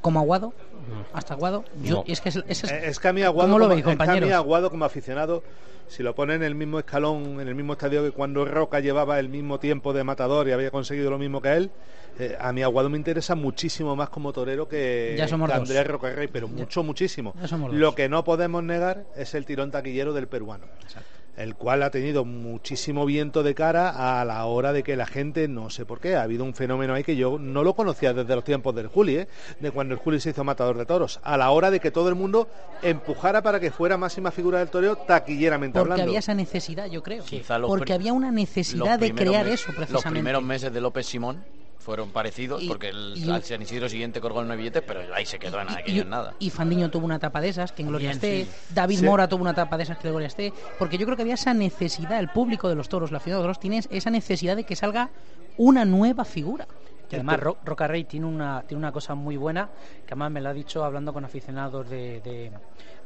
[0.00, 0.52] como Aguado?
[1.12, 1.64] ¿Hasta Aguado?
[1.82, 2.04] Yo, No.
[2.06, 4.10] es, que es, es- Es que a mí Aguado, ¿Cómo lo como, veis, es que
[4.10, 4.30] a mí?
[4.32, 5.42] Aguado como aficionado,
[5.88, 9.18] si lo pone en el mismo escalón, en el mismo estadio que cuando Roca llevaba
[9.18, 11.70] el mismo tiempo de matador y había conseguido lo mismo que él,
[12.18, 15.56] eh, a mí Aguado me interesa muchísimo más como torero que, Ya somos que.
[15.56, 17.34] Andrés Roca Rey, pero mucho, muchísimo.
[17.40, 17.80] Ya somos dos.
[17.80, 20.66] Lo que no podemos negar es el tirón taquillero del peruano.
[21.36, 25.48] El cual ha tenido muchísimo viento de cara a la hora de que la gente,
[25.48, 28.34] no sé por qué, ha habido un fenómeno ahí que yo no lo conocía desde
[28.34, 29.28] los tiempos del Juli, ¿eh?
[29.60, 32.08] de cuando el Juli se hizo matador de toros, a la hora de que todo
[32.08, 32.48] el mundo
[32.82, 36.10] empujara para que fuera máxima figura del toreo taquilleramente Porque hablando.
[36.10, 37.24] había esa necesidad, yo creo.
[37.24, 40.10] Quizá los Porque había una Los necesidad de crear eso, Los precisamente.
[40.10, 41.42] primeros meses de López Simón
[41.84, 45.00] fueron parecidos Y- porque el, y- al San Isidro siguiente colgó el nueve billetes, pero
[45.14, 46.34] ahí se quedó en aquello en nada.
[46.38, 48.44] Y Fandiño tuvo una etapa de esas, que en Gloria esté.
[48.46, 48.50] sí.
[48.74, 49.04] David Sí.
[49.04, 50.52] Mora tuvo una etapa de esas, que en Gloria esté.
[50.78, 53.42] Porque yo creo que había esa necesidad, el público de los toros, la ciudad de
[53.42, 55.10] los toros, tiene esa necesidad de que salga
[55.58, 56.66] una nueva figura.
[57.10, 59.68] Y además Ro- Roca Rey tiene una, tiene una cosa muy buena,
[60.06, 62.50] que además me lo ha dicho hablando con aficionados de, de-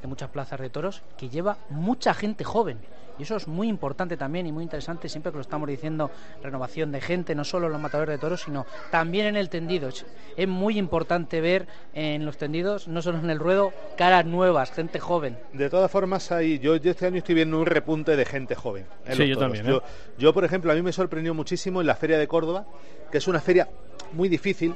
[0.00, 2.78] de muchas plazas de toros, que lleva mucha gente joven.
[3.18, 6.92] Y eso es muy importante también y muy interesante, siempre que lo estamos diciendo, renovación
[6.92, 9.88] de gente, no solo en los matadores de toros, sino también en el tendido.
[10.36, 15.00] Es, muy importante ver en los tendidos, no solo en el ruedo, caras nuevas, gente
[15.00, 15.36] joven.
[15.52, 18.86] De todas formas, hay, yo, yo este año estoy viendo un repunte de gente joven.
[19.04, 19.52] en Sí, los yo toros.
[19.52, 19.68] también, ¿eh?
[19.70, 19.82] Yo,
[20.16, 22.66] yo, por ejemplo, a mí me sorprendió muchísimo en la Feria de Córdoba,
[23.10, 23.68] que es una feria
[24.12, 24.74] muy difícil.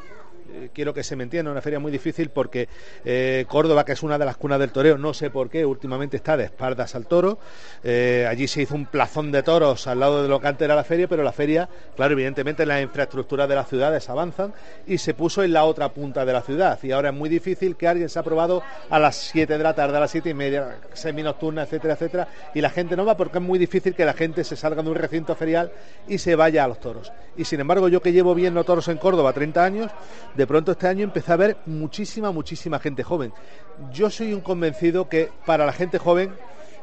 [0.52, 2.68] Eh, Quiero que se me entienda, una feria muy difícil porque
[3.04, 6.16] eh, Córdoba, que es una de las cunas del toreo, no sé por qué, últimamente
[6.16, 7.38] está de espaldas al toro.
[7.82, 10.74] Eh, allí se hizo un plazón de toros al lado de lo que antes era
[10.74, 14.52] la feria, pero la feria, claro, evidentemente las infraestructuras de las ciudades avanzan
[14.86, 16.78] y se puso en la otra punta de la ciudad.
[16.82, 19.74] Y ahora es muy difícil que alguien se ha probado a las 7 de la
[19.74, 23.38] tarde, a las 7 y media, semi-nocturna, etcétera, etcétera, y la gente no va porque
[23.38, 25.72] es muy difícil que la gente se salga de un recinto ferial
[26.08, 27.12] y se vaya a los toros.
[27.36, 29.90] Y sin embargo, yo que llevo viendo toros en Córdoba 30 años,
[30.46, 33.32] pronto este año empecé a ver muchísima, muchísima gente joven.
[33.92, 36.34] Yo soy un convencido que para la gente joven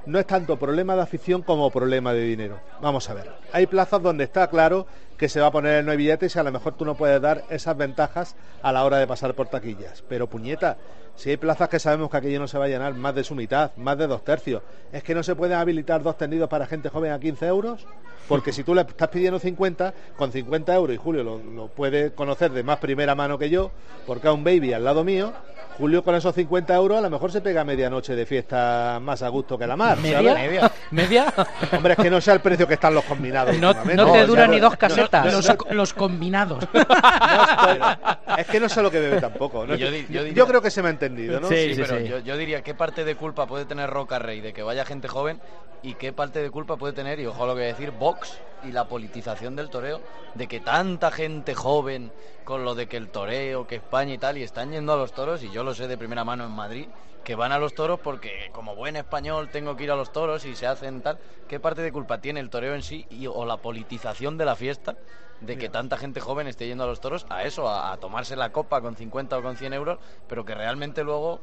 [0.06, 2.60] no es tanto problema de afición como problema de dinero.
[2.82, 3.32] Vamos a ver.
[3.52, 4.88] Hay plazas donde está claro
[5.18, 6.96] que se va a poner el no hay billetes y a lo mejor tú no
[6.96, 10.04] puedes dar esas ventajas a la hora de pasar por taquillas.
[10.08, 10.78] Pero puñeta,
[11.20, 13.36] si hay plazas que sabemos que aquello no se va a llenar más de su
[13.36, 14.62] mitad, más de dos tercios,
[14.94, 17.86] es que no se pueden habilitar dos tendidos para gente joven a 15 euros.
[18.30, 22.12] Porque si tú le estás pidiendo 50, con 50 euros, y Julio lo, lo puede
[22.14, 23.72] conocer de más primera mano que yo,
[24.06, 25.34] porque a un baby al lado mío,
[25.80, 29.30] Julio con esos 50 euros a lo mejor se pega medianoche de fiesta más a
[29.30, 29.98] gusto que la mar.
[29.98, 30.18] ¿Media?
[30.20, 30.36] ¿sabes?
[30.36, 30.72] ¿Media?
[30.92, 31.34] ¿Media?
[31.76, 33.58] Hombre, es que no sea el precio que están los combinados.
[33.58, 35.26] No, te o dura sea, ni dos casetas.
[35.26, 36.64] no- Los, no- los combinados.
[38.38, 39.66] es que no sé lo que bebe tampoco.
[39.66, 39.88] yo
[40.34, 41.48] Yo, creo que se me ha entendido, ¿no?
[41.48, 44.64] Sí, pero Yo, yo diría qué parte de culpa puede tener Roca Rey de que
[44.64, 45.40] vaya gente joven
[45.82, 47.92] y qué parte de culpa puede tener, y ojo a lo que voy a decir,
[47.92, 50.02] Vox y la politización del toreo,
[50.36, 52.12] de que tanta gente joven
[52.44, 55.14] con lo de que el toreo, que España y tal, y están yendo a los
[55.14, 56.88] toros, y yo lo sé de primera mano en Madrid,
[57.24, 60.46] que van a los toros porque como buen español tengo que ir a los toros
[60.46, 61.20] y se hacen tal.
[61.48, 64.56] ¿Qué parte de culpa tiene el toreo en sí y, o la politización de la
[64.56, 64.96] fiesta
[65.42, 68.36] de que tanta gente joven esté yendo a los toros a eso, a, a tomarse
[68.36, 71.40] la copa con 50 o con 100 euros, pero que realmente luego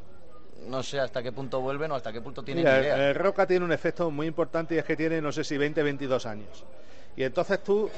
[0.67, 3.09] no sé hasta qué punto vuelven o hasta qué punto tienen Mira, idea.
[3.09, 5.83] el Roca tiene un efecto muy importante y es que tiene, no sé si 20,
[5.83, 6.65] 22 años.
[7.17, 7.91] Y entonces tú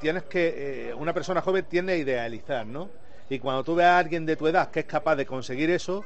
[0.00, 2.88] tienes que, eh, una persona joven tiende a idealizar, ¿no?
[3.28, 6.04] Y cuando tú ves a alguien de tu edad que es capaz de conseguir eso,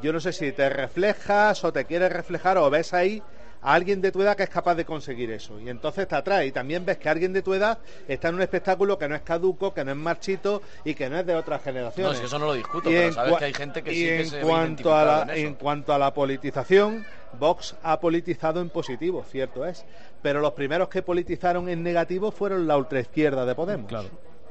[0.00, 3.22] yo no sé si te reflejas o te quieres reflejar o ves ahí
[3.62, 5.58] a alguien de tu edad que es capaz de conseguir eso.
[5.60, 6.46] Y entonces te atrae.
[6.46, 9.22] Y también ves que alguien de tu edad está en un espectáculo que no es
[9.22, 12.10] caduco, que no es marchito y que no es de otras generaciones.
[12.10, 13.92] No, es que eso no lo discuto, Y pero en sabes que hay gente que
[13.92, 15.46] y sí que en se cuanto a la, en eso.
[15.48, 17.04] en cuanto a la politización,
[17.38, 19.84] Vox ha politizado en positivo, cierto es.
[20.22, 23.92] Pero los primeros que politizaron en negativo fueron la ultraizquierda de Podemos.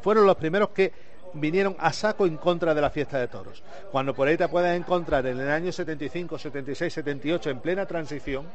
[0.02, 0.92] Fueron los primeros que
[1.34, 3.64] vinieron a saco en contra de la fiesta de toros.
[3.92, 8.46] Cuando por ahí te puedes encontrar en el año 75, 76, 78, en plena transición,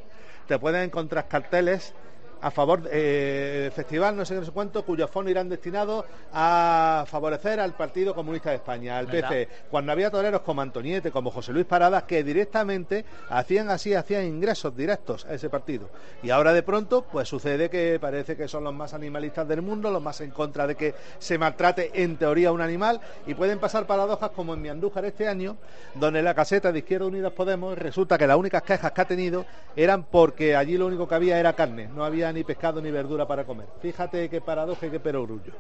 [0.46, 1.94] te puedes encontrar carteles
[2.42, 7.60] a favor del festival, no sé, no sé cuánto, cuyos fondos irán destinados a favorecer
[7.60, 9.48] al Partido Comunista de España, al PC.
[9.70, 14.76] Cuando había toreros como Antoniete, como José Luis Paradas, que directamente hacían así, hacían ingresos
[14.76, 15.88] directos a ese partido.
[16.22, 19.90] Y ahora de pronto, pues sucede que parece que son los más animalistas del mundo,
[19.90, 23.86] los más en contra de que se maltrate en teoría un animal, y pueden pasar
[23.86, 25.56] paradojas como en Miandújar este año,
[25.94, 29.46] donde la caseta de Izquierda Unidas Podemos resulta que las únicas quejas que ha tenido
[29.76, 33.26] eran porque allí lo único que había era carne, no había ni pescado ni verdura
[33.26, 33.66] para comer.
[33.80, 35.52] Fíjate qué paradoja y qué perogrullo.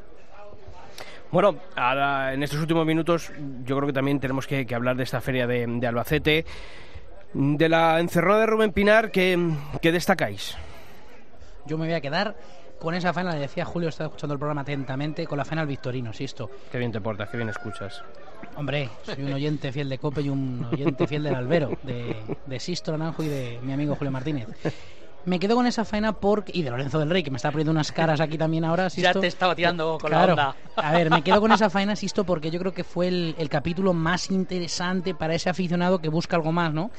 [1.32, 3.32] Bueno, ahora, en estos últimos minutos
[3.64, 6.44] yo creo que también tenemos que, hablar de esta feria de, Albacete.
[7.32, 9.38] De la encerrada de Rubén Pinar, ¿qué,
[9.80, 10.54] destacáis?
[11.64, 12.36] Yo me voy a quedar
[12.78, 15.68] con esa faena, le decía Julio, estaba escuchando el programa atentamente, con la faena al
[15.68, 16.50] Victorino, Sisto.
[16.70, 18.02] Qué bien te portas, qué bien escuchas.
[18.56, 22.14] Hombre, soy un oyente fiel de Cope y un oyente fiel del Albero, de,
[22.44, 24.48] de Sisto Naranjo y de mi amigo Julio Martínez.
[25.24, 26.52] Me quedo con esa faena porque.
[26.54, 28.88] Y de Lorenzo del Rey, que me está poniendo unas caras aquí también ahora.
[29.02, 30.56] Ya te estaba tirando con la onda.
[30.76, 33.92] A ver, me quedo con esa faena, Sisto, porque yo creo que fue el, capítulo
[33.92, 36.90] más interesante para ese aficionado que busca algo más, ¿no?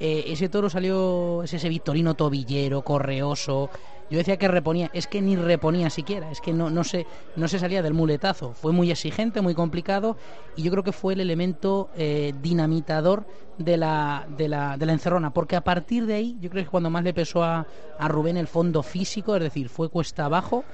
[0.00, 3.70] Eh, ese toro salió, es ese Victorino tobillero, correoso,
[4.10, 7.48] yo decía que reponía, es que ni reponía siquiera, es que no, no, se, no
[7.48, 8.52] se salía del muletazo.
[8.52, 10.16] Fue muy exigente, muy complicado
[10.56, 13.24] y yo creo que fue el elemento eh, dinamitador
[13.56, 16.70] de la, de, la, de la encerrona, porque a partir de ahí yo creo que
[16.70, 17.66] cuando más le pesó a,
[17.98, 20.64] a Rubén el fondo físico, es decir, fue cuesta abajo,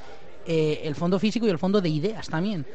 [0.47, 2.67] eh, el fondo físico y el fondo de ideas también.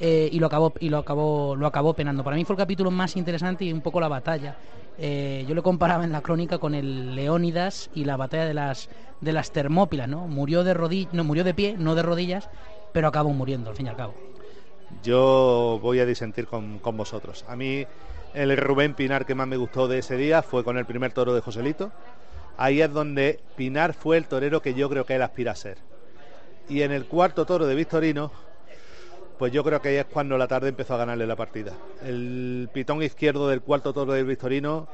[0.00, 2.24] Eh, y lo acabó y lo acabó lo acabó penando.
[2.24, 4.56] Para mí fue el capítulo más interesante y un poco la batalla.
[4.98, 8.88] Eh, yo lo comparaba en la crónica con el Leónidas y la batalla de las
[9.20, 10.26] de las Termópilas, ¿no?
[10.26, 12.48] Murió de rodillas, no murió de pie, no de rodillas,
[12.92, 14.14] pero acabó muriendo al fin y al cabo.
[15.02, 17.44] Yo voy a disentir con, con vosotros.
[17.48, 17.86] A mí
[18.34, 21.34] el Rubén Pinar que más me gustó de ese día fue con el primer toro
[21.34, 21.92] de Joselito.
[22.56, 25.78] Ahí es donde Pinar fue el torero que yo creo que él aspira a ser.
[26.68, 28.30] Y en el cuarto toro de Victorino
[29.38, 31.72] pues yo creo que ahí es cuando la tarde empezó a ganarle la partida.
[32.04, 34.86] El pitón izquierdo del cuarto toro del Victorino,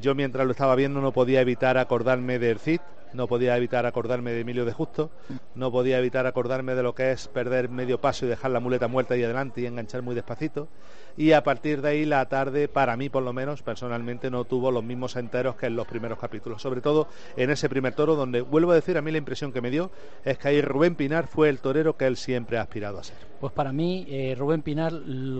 [0.00, 2.80] yo mientras lo estaba viendo no podía evitar acordarme del Cid,
[3.12, 5.10] no podía evitar acordarme de Emilio de Justo,
[5.54, 8.88] no podía evitar acordarme de lo que es perder medio paso y dejar la muleta
[8.88, 10.68] muerta y adelante y enganchar muy despacito.
[11.16, 14.70] Y a partir de ahí la tarde, para mí por lo menos, personalmente no tuvo
[14.70, 16.60] los mismos enteros que en los primeros capítulos.
[16.60, 19.62] Sobre todo en ese primer toro donde, vuelvo a decir, a mí la impresión que
[19.62, 19.90] me dio
[20.24, 23.16] es que ahí Rubén Pinar fue el torero que él siempre ha aspirado a ser.
[23.40, 24.92] Pues para mí, eh, Rubén Pinar,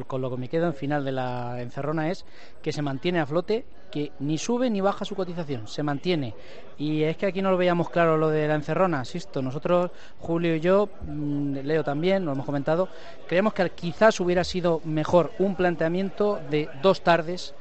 [0.06, 2.24] con lo que me queda en final de la encerrona es
[2.62, 6.34] que se mantiene a flote, que ni sube ni baja su cotización, se mantiene.
[6.78, 9.40] Y es que aquí no lo veíamos claro lo de la encerrona, asisto.
[9.40, 12.88] Nosotros, Julio y yo, mm, Leo también, lo hemos comentado,
[13.26, 17.54] creemos que quizás hubiera sido mejor un planteamiento de dos tardes.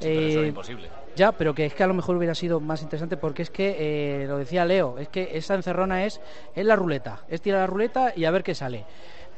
[0.00, 0.88] Eh, imposible.
[1.14, 3.76] Ya, pero que es que a lo mejor hubiera sido más interesante porque es que,
[4.22, 6.20] eh, lo decía Leo, es que esa encerrona es,
[6.54, 8.86] es la ruleta, es tirar la ruleta y a ver qué sale.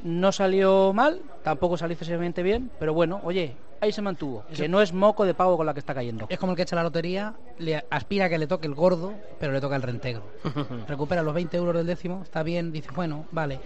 [0.05, 4.44] No salió mal, tampoco salió excesivamente bien, pero bueno, oye, ahí se mantuvo.
[4.55, 6.26] Que no es moco de pavo con la que está cayendo.
[6.28, 9.14] Es como el que echa la lotería, le aspira a que le toque el gordo,
[9.40, 10.22] pero le toca el rentegro.
[10.88, 13.61] Recupera los 20 euros del décimo, está bien, dice, bueno, vale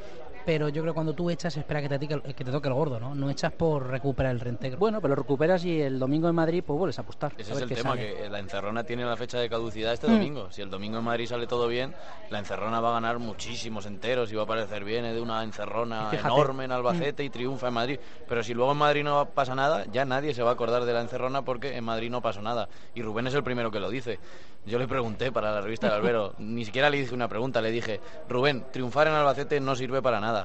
[0.48, 2.98] pero yo creo que cuando tú echas espera que te, que te toque el gordo,
[2.98, 3.14] ¿no?
[3.14, 4.78] No echas por recuperar el reintegro.
[4.78, 7.34] Bueno, pero lo recuperas y el domingo en Madrid pues vuelves a apostar.
[7.36, 10.10] Ese es el tema, que la encerrona tiene la fecha de caducidad este mm.
[10.10, 10.50] domingo.
[10.50, 11.94] Si el domingo en Madrid sale todo bien,
[12.30, 16.08] la encerrona va a ganar muchísimos enteros y va a parecer bien de una encerrona
[16.12, 17.26] enorme en Albacete mm.
[17.26, 18.00] y triunfa en Madrid.
[18.26, 20.94] Pero si luego en Madrid no pasa nada, ya nadie se va a acordar de
[20.94, 22.70] la encerrona porque en Madrid no pasó nada.
[22.94, 24.18] Y Rubén es el primero que lo dice.
[24.64, 27.70] Yo le pregunté para la revista de Albero, ni siquiera le hice una pregunta, le
[27.70, 30.37] dije, Rubén, triunfar en Albacete no sirve para nada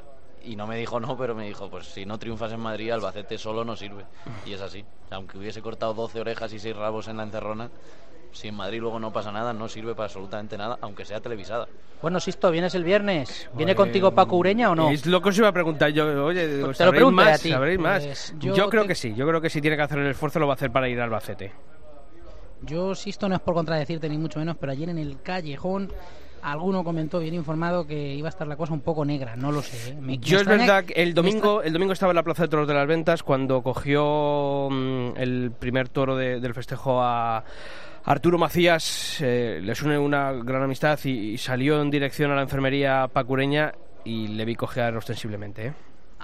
[0.44, 3.38] y no me dijo no, pero me dijo, pues si no triunfas en Madrid, Albacete
[3.38, 4.06] solo no sirve.
[4.46, 4.84] Y es así.
[5.10, 7.70] Aunque hubiese cortado 12 orejas y 6 rabos en la encerrona,
[8.34, 11.68] si en Madrid luego no pasa nada, no sirve para absolutamente nada, aunque sea televisada.
[12.02, 13.50] Bueno, Sisto, ¿vienes el viernes?
[13.54, 14.90] ¿Viene contigo Paco Ureña o no?
[14.90, 16.26] Es lo que os iba a preguntar yo.
[16.26, 17.78] Oye, pues te lo más, a ti.
[17.78, 18.04] más.
[18.04, 20.48] Pues yo, creo que sí, yo creo que si tiene que hacer el esfuerzo lo
[20.48, 21.54] va a hacer para ir al Albacete.
[22.62, 25.92] Yo, Sisto, no es por contradecirte ni mucho menos, pero ayer en el callejón
[26.44, 29.62] alguno comentó bien informado que iba a estar la cosa un poco negra, no lo
[29.62, 29.92] sé.
[29.92, 30.18] ¿eh?
[30.20, 32.74] Yo es verdad que el domingo, el domingo estaba en la Plaza de Toros de
[32.74, 37.44] las Ventas cuando cogió mm, el primer toro del festejo a
[38.06, 43.08] Arturo Macías, eh, les une una gran amistad y, salió en dirección a la enfermería
[43.08, 43.72] pacureña
[44.04, 45.68] y le vi cojear ostensiblemente.
[45.68, 45.74] ¿eh?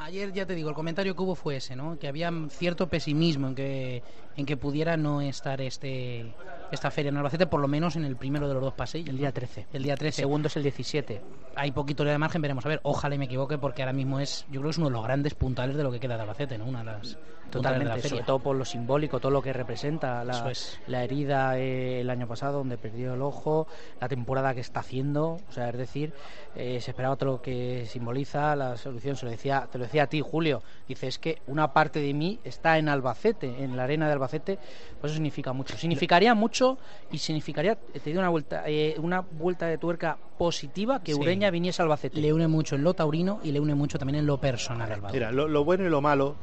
[0.01, 1.99] Ayer ya te digo, el comentario que hubo fue ese, ¿no?
[1.99, 4.01] Que había cierto pesimismo en que,
[4.37, 6.33] en que pudiera no estar este
[6.71, 9.09] esta feria en Albacete, por lo menos en el primero de los dos pasillos.
[9.09, 9.67] El día 13.
[9.73, 10.21] El día 13.
[10.21, 11.21] segundo es el 17.
[11.55, 12.79] Hay poquito de margen, veremos a ver.
[12.83, 15.03] Ojalá y me equivoque, porque ahora mismo es, yo creo que es uno de los
[15.03, 16.65] grandes puntales de lo que queda de Albacete, ¿no?
[16.65, 17.17] Una de las
[17.49, 20.51] Totalmente, sobre todo por lo simbólico, todo lo que representa la,
[20.87, 23.67] la herida eh, el año pasado, donde perdió el ojo,
[23.99, 26.13] la temporada que está haciendo, o sea, es decir,
[26.55, 29.15] eh, se esperaba todo lo que simboliza la solución.
[29.15, 30.61] Se lo decía, te lo decía a ti, Julio.
[30.87, 34.59] Dice, es que una parte de mí está en Albacete, en la arena de Albacete,
[34.99, 35.77] pues eso significa mucho.
[35.77, 36.77] Significaría mucho
[37.11, 41.81] y significaría, te digo una vuelta, eh, una vuelta de tuerca positiva que Ureña viniese
[41.81, 42.19] a Albacete.
[42.19, 45.17] Le une mucho en lo taurino y le une mucho también en lo personal Albacete.
[45.17, 46.35] Mira, lo bueno y lo malo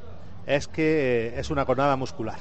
[0.47, 2.39] es que es una cornada muscular.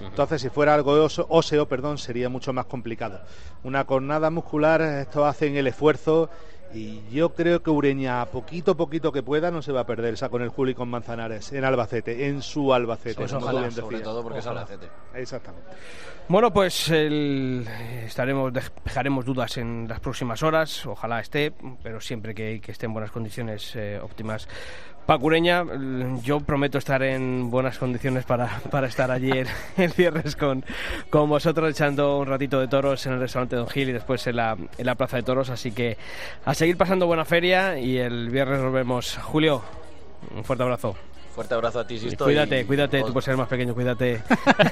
[0.00, 0.92] Entonces, si fuera algo
[1.28, 3.20] óseo, perdón, sería mucho más complicado.
[3.64, 6.28] Una cornada muscular, esto hacen el esfuerzo
[6.74, 10.14] y yo creo que Ureña, poquito a poquito que pueda, no se va a perder
[10.14, 13.16] esa con el Juli con Manzanares en Albacete, en su Albacete.
[13.16, 14.88] Pues ojalá, sobre todo porque es Albacete.
[15.14, 15.70] Exactamente.
[16.28, 18.52] Bueno, pues estaremos
[18.84, 20.84] dejaremos dudas en las próximas horas.
[20.84, 21.52] Ojalá esté,
[21.82, 24.48] pero siempre que, esté en buenas condiciones eh, óptimas
[25.06, 25.64] Pacureña,
[26.24, 29.48] yo prometo estar en buenas condiciones para, para estar allí el,
[29.96, 30.64] viernes con,
[31.10, 34.36] con vosotros echando un ratito de toros en el restaurante Don Gil y después en
[34.36, 35.48] la, en la Plaza de Toros.
[35.50, 35.96] Así que
[36.44, 39.16] a seguir pasando buena feria y el viernes nos vemos.
[39.22, 39.62] Julio,
[40.34, 40.96] un fuerte abrazo.
[41.36, 42.24] Fuerte abrazo a ti, Sisto.
[42.24, 44.22] Cuídate, cuídate, tú puedes ser más pequeño, cuídate.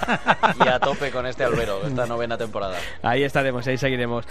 [0.64, 2.76] y a tope con este albero, esta novena temporada.
[3.02, 4.24] Ahí estaremos, ahí seguiremos.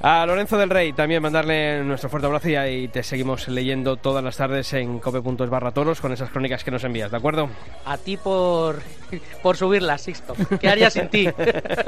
[0.00, 4.36] A Lorenzo del Rey también mandarle nuestro fuerte abrazo y te seguimos leyendo todas las
[4.36, 7.48] tardes en cope.es barra toros con esas crónicas que nos envías, ¿de acuerdo?
[7.84, 8.78] A ti por,
[9.42, 10.34] por subirlas, Sixto.
[10.60, 11.28] ¿Qué haría sin ti?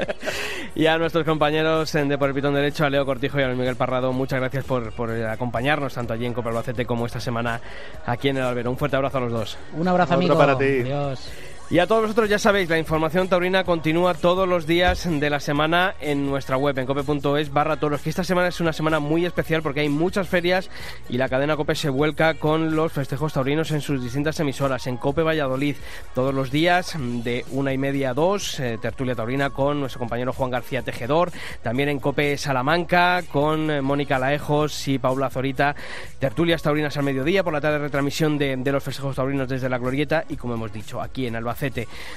[0.75, 3.77] y a nuestros compañeros de Por el Pitón Derecho, a Leo Cortijo y a Miguel
[3.77, 7.61] Parrado, muchas gracias por, por acompañarnos tanto allí en Cope Albacete como esta semana
[8.05, 8.71] aquí en el Albero.
[8.71, 9.57] Un fuerte abrazo a los dos.
[9.73, 10.37] Un abrazo, amigo.
[10.37, 10.81] para ti.
[10.81, 11.31] Adiós.
[11.71, 15.39] Y a todos vosotros ya sabéis, la información taurina continúa todos los días de la
[15.39, 19.25] semana en nuestra web, en cope.es barra toros, que esta semana es una semana muy
[19.25, 20.69] especial porque hay muchas ferias
[21.07, 24.97] y la cadena Cope se vuelca con los festejos taurinos en sus distintas emisoras, en
[24.97, 25.77] Cope Valladolid,
[26.13, 30.33] todos los días de una y media a dos, eh, tertulia taurina con nuestro compañero
[30.33, 31.31] Juan García Tejedor,
[31.63, 35.73] también en Cope Salamanca con eh, Mónica Laejos y Paula Zorita,
[36.19, 39.77] tertulias taurinas al mediodía, por la tarde retransmisión de, de los festejos taurinos desde la
[39.77, 41.37] Glorieta y como hemos dicho, aquí en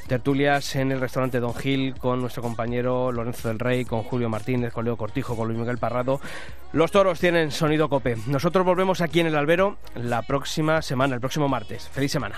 [0.07, 4.73] Tertulias en el restaurante Don Gil con nuestro compañero Lorenzo del Rey, con Julio Martínez,
[4.73, 6.21] con Leo Cortijo, con Luis Miguel Parrado.
[6.73, 8.17] Los toros tienen sonido cope.
[8.27, 11.89] Nosotros volvemos aquí en el albero la próxima semana, el próximo martes.
[11.89, 12.37] Feliz semana.